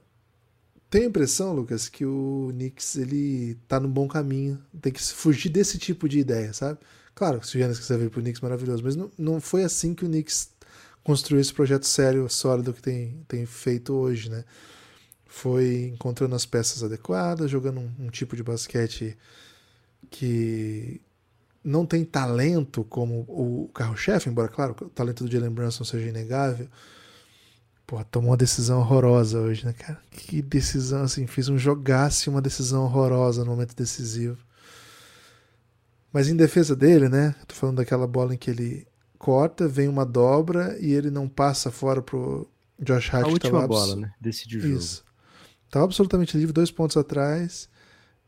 [0.90, 4.58] Tenho a impressão, Lucas, que o Knicks ele tá no bom caminho.
[4.82, 6.80] Tem que fugir desse tipo de ideia, sabe?
[7.14, 8.82] Claro, se o Giannis quiser vir pro Knicks, maravilhoso.
[8.86, 10.50] Mas não, não foi assim que o Knicks
[11.08, 14.44] construiu esse projeto sério, sólido que tem, tem feito hoje, né?
[15.26, 19.18] Foi encontrando as peças adequadas, jogando um, um tipo de basquete
[20.10, 21.02] que
[21.64, 26.68] não tem talento como o carro-chefe, embora, claro, o talento do Jalen Brunson seja inegável
[27.86, 29.98] Pô, tomou uma decisão horrorosa hoje, né, cara?
[30.12, 34.38] Que decisão, assim, fez um jogasse uma decisão horrorosa no momento decisivo.
[36.12, 37.34] Mas em defesa dele, né?
[37.48, 38.86] Tô falando daquela bola em que ele
[39.18, 42.48] corta, vem uma dobra e ele não passa fora pro
[42.80, 43.26] Josh Hart.
[43.26, 44.14] A última bola, né?
[44.20, 44.78] Decidiu o jogo.
[44.78, 45.04] Isso.
[45.70, 47.70] Tava absolutamente livre, dois pontos atrás.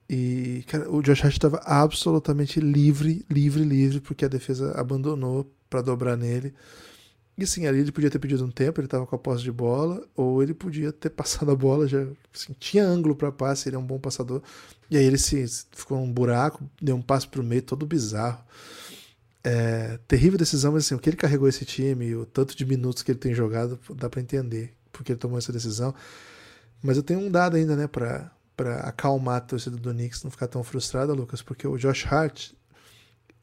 [0.10, 5.82] E, cara, o Josh Hart estava absolutamente livre, livre, livre, porque a defesa abandonou para
[5.82, 6.54] dobrar nele.
[7.38, 9.52] E sim, ali ele podia ter pedido um tempo, ele estava com a posse de
[9.52, 13.78] bola, ou ele podia ter passado a bola, já assim, tinha ângulo para passe, ele
[13.78, 14.42] é um bom passador.
[14.92, 18.44] E aí ele se ficou um buraco, deu um passe para o meio todo bizarro.
[19.44, 23.04] É, terrível decisão, mas assim, o que ele carregou esse time, o tanto de minutos
[23.04, 25.94] que ele tem jogado, dá para entender porque ele tomou essa decisão.
[26.82, 28.32] Mas eu tenho um dado ainda, né, para
[28.82, 32.52] acalmar a torcida do Knicks, não ficar tão frustrada, Lucas, porque o Josh Hart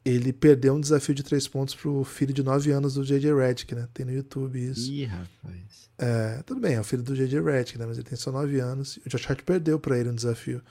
[0.05, 3.33] ele perdeu um desafio de três pontos pro filho de nove anos do J.J.
[3.33, 3.89] Redick, né?
[3.93, 4.89] Tem no YouTube isso.
[4.89, 5.89] Ih, rapaz.
[5.97, 7.41] É, tudo bem, é o filho do J.J.
[7.41, 7.85] Redick, né?
[7.85, 8.97] Mas ele tem só nove anos.
[9.05, 10.61] O Josh Hart perdeu para ele um desafio.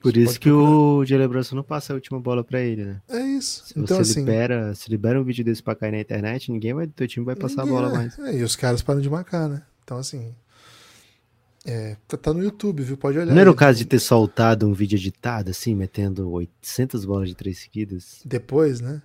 [0.00, 1.26] Por você isso que procurar.
[1.26, 3.02] o Brunson não passa a última bola para ele, né?
[3.08, 3.64] É isso.
[3.66, 6.72] Se então, você assim, libera, se libera um vídeo desse pra cair na internet, ninguém
[6.72, 8.18] vai do teu time vai passar ninguém, a bola mais.
[8.18, 9.62] É, e os caras param de marcar, né?
[9.82, 10.34] Então, assim...
[11.66, 12.96] É, tá, tá no YouTube, viu?
[12.96, 13.34] Pode olhar.
[13.34, 17.34] Não era o caso de ter soltado um vídeo editado, assim, metendo 800 bolas de
[17.34, 18.22] três seguidas?
[18.24, 19.02] Depois, né?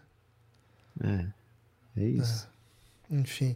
[1.04, 1.26] É,
[1.98, 2.48] é isso.
[3.10, 3.56] Enfim.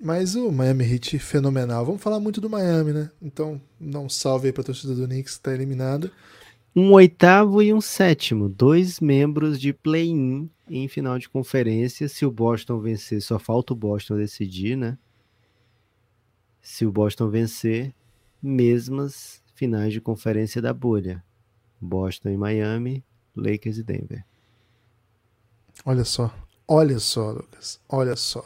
[0.00, 1.84] Mas o Miami Heat fenomenal.
[1.84, 3.10] Vamos falar muito do Miami, né?
[3.20, 6.10] Então, dá um salve aí pra torcida do Knicks que tá eliminada.
[6.76, 12.08] Um oitavo e um sétimo, dois membros de play-in em final de conferência.
[12.08, 14.98] Se o Boston vencer, só falta o Boston decidir, né?
[16.60, 17.94] Se o Boston vencer,
[18.42, 21.22] mesmas finais de conferência da bolha.
[21.80, 23.04] Boston e Miami,
[23.36, 24.24] Lakers e Denver.
[25.84, 26.34] Olha só.
[26.66, 27.80] Olha só, Lucas.
[27.88, 28.44] Olha só.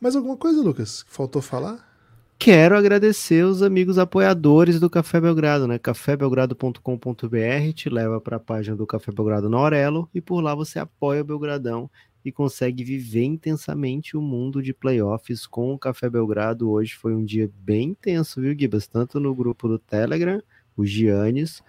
[0.00, 1.95] Mais alguma coisa, Lucas, que faltou falar?
[2.38, 5.78] Quero agradecer os amigos apoiadores do Café Belgrado, né?
[5.78, 10.78] cafébelgrado.com.br te leva para a página do Café Belgrado na Aurelo e por lá você
[10.78, 11.90] apoia o Belgradão
[12.24, 16.70] e consegue viver intensamente o mundo de playoffs com o Café Belgrado.
[16.70, 18.86] Hoje foi um dia bem intenso, viu, Gibas?
[18.86, 20.40] Tanto no grupo do Telegram,
[20.76, 21.62] o Giannis,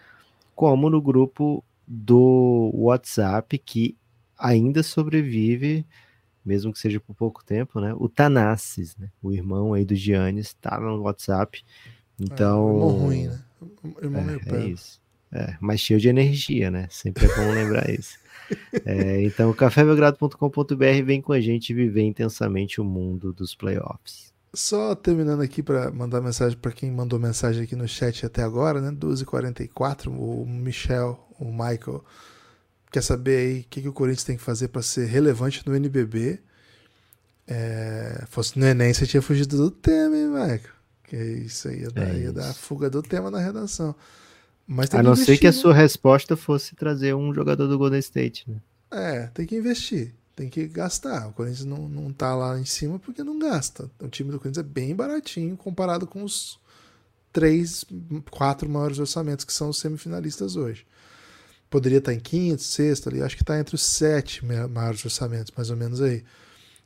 [0.54, 3.96] como no grupo do WhatsApp, que
[4.38, 5.86] ainda sobrevive,
[6.48, 7.94] mesmo que seja por pouco tempo, né?
[7.98, 9.10] O Tanassis, né?
[9.22, 11.64] O irmão aí do Giannis, tá no WhatsApp.
[12.20, 12.70] Então.
[12.70, 13.40] É, irmão ruim, né?
[14.02, 15.02] Irmão é, meio é isso.
[15.32, 16.88] É, mas cheio de energia, né?
[16.90, 18.18] Sempre é bom lembrar isso.
[18.86, 24.34] É, então, cafébelgrado.com.br vem com a gente viver intensamente o mundo dos playoffs.
[24.54, 28.80] Só terminando aqui para mandar mensagem para quem mandou mensagem aqui no chat até agora,
[28.80, 28.90] né?
[28.92, 32.04] 12h44, o Michel, o Michael,
[32.92, 35.76] quer saber aí o que, que o Corinthians tem que fazer para ser relevante no
[35.76, 36.40] NBB.
[37.48, 40.78] É, fosse no Enem, você tinha fugido do tema, hein, Michael?
[41.04, 43.96] Que isso aí ia dar, É ia dar a fuga do tema na redação.
[44.66, 45.58] Mas A não investir, ser que a né?
[45.58, 48.58] sua resposta fosse trazer um jogador do Golden State, né?
[48.92, 51.28] É, tem que investir, tem que gastar.
[51.30, 53.90] O Corinthians não, não tá lá em cima porque não gasta.
[54.02, 56.60] O time do Corinthians é bem baratinho comparado com os
[57.32, 57.86] três,
[58.30, 60.86] quatro maiores orçamentos que são os semifinalistas hoje.
[61.70, 65.52] Poderia estar em quinto, sexto ali, acho que está entre os sete ma- maiores orçamentos,
[65.56, 66.24] mais ou menos aí.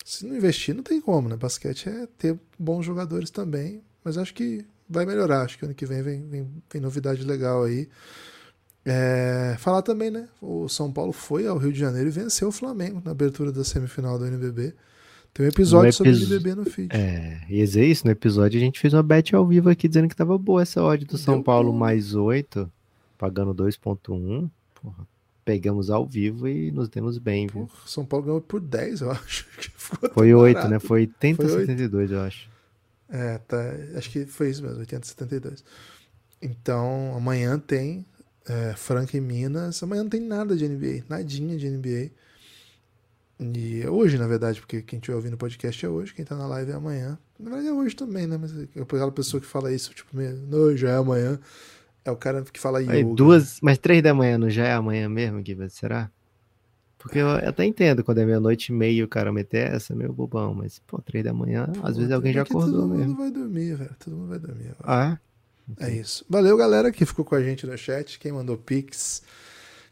[0.03, 1.35] Se não investir, não tem como, né?
[1.35, 5.43] Basquete é ter bons jogadores também, mas acho que vai melhorar.
[5.43, 7.87] Acho que ano que vem vem, vem, vem novidade legal aí.
[8.83, 10.27] É, falar também, né?
[10.41, 13.63] O São Paulo foi ao Rio de Janeiro e venceu o Flamengo na abertura da
[13.63, 14.73] semifinal do NBB.
[15.33, 16.89] Tem um episódio No sobre o NBB no feed.
[16.95, 20.09] É, ia dizer isso, no episódio a gente fez uma bet ao vivo aqui dizendo
[20.09, 22.69] que tava boa essa odd do São Deu Paulo mais 8,
[23.17, 24.49] pagando 2.1.
[24.81, 25.07] Porra,
[25.45, 27.67] pegamos ao vivo e nos demos bem, viu?
[27.67, 29.45] Porra, São Paulo ganhou por 10, eu acho.
[30.13, 30.71] Foi 8, barato.
[30.71, 30.79] né?
[30.79, 31.59] Foi 80 Foi oito.
[31.67, 32.49] 72, eu acho.
[33.09, 33.57] É, tá,
[33.97, 35.63] acho que foi isso mesmo, 872.
[36.41, 38.05] Então, amanhã tem
[38.47, 39.83] é, Franca e Minas.
[39.83, 42.11] Amanhã não tem nada de NBA, nadinha de NBA.
[43.39, 46.35] E é hoje, na verdade, porque quem estiver ouvindo o podcast é hoje, quem tá
[46.35, 47.17] na live é amanhã.
[47.39, 48.37] Na verdade é hoje também, né?
[48.37, 51.39] Mas aquela pessoa que fala isso, tipo, meio, não, já é amanhã.
[52.03, 53.13] É o cara que fala Aí, yoga.
[53.15, 55.69] duas, mas três da manhã não já é amanhã mesmo, Guiba?
[55.69, 56.09] Será?
[56.97, 60.13] Porque eu até entendo quando é meia-noite e meia o cara meter essa, é meio
[60.13, 62.97] bobão, mas, pô, três da manhã, Pô, às vezes alguém já daqui acordou Todo mundo
[62.99, 63.17] mesmo.
[63.17, 63.95] vai dormir, velho.
[64.03, 64.71] Todo mundo vai dormir.
[64.83, 65.17] Ah,
[65.79, 66.23] É isso.
[66.29, 68.19] Valeu, galera, que ficou com a gente no chat.
[68.19, 69.23] Quem mandou pix.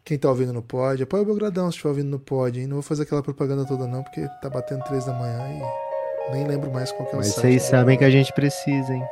[0.04, 1.02] Quem tá ouvindo no pod.
[1.02, 2.68] Apoia o Belgradão se estiver ouvindo no pod, hein?
[2.68, 6.48] Não vou fazer aquela propaganda toda, não, porque tá batendo três da manhã e nem
[6.48, 9.04] lembro mais qual que é o mas vocês sabem que a gente precisa, hein?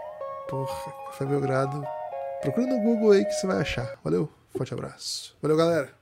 [0.47, 0.71] Porra,
[1.07, 1.83] Café Belgrado.
[2.41, 3.99] Procura no Google aí que você vai achar.
[4.03, 5.35] Valeu, forte abraço.
[5.41, 5.96] Valeu, galera.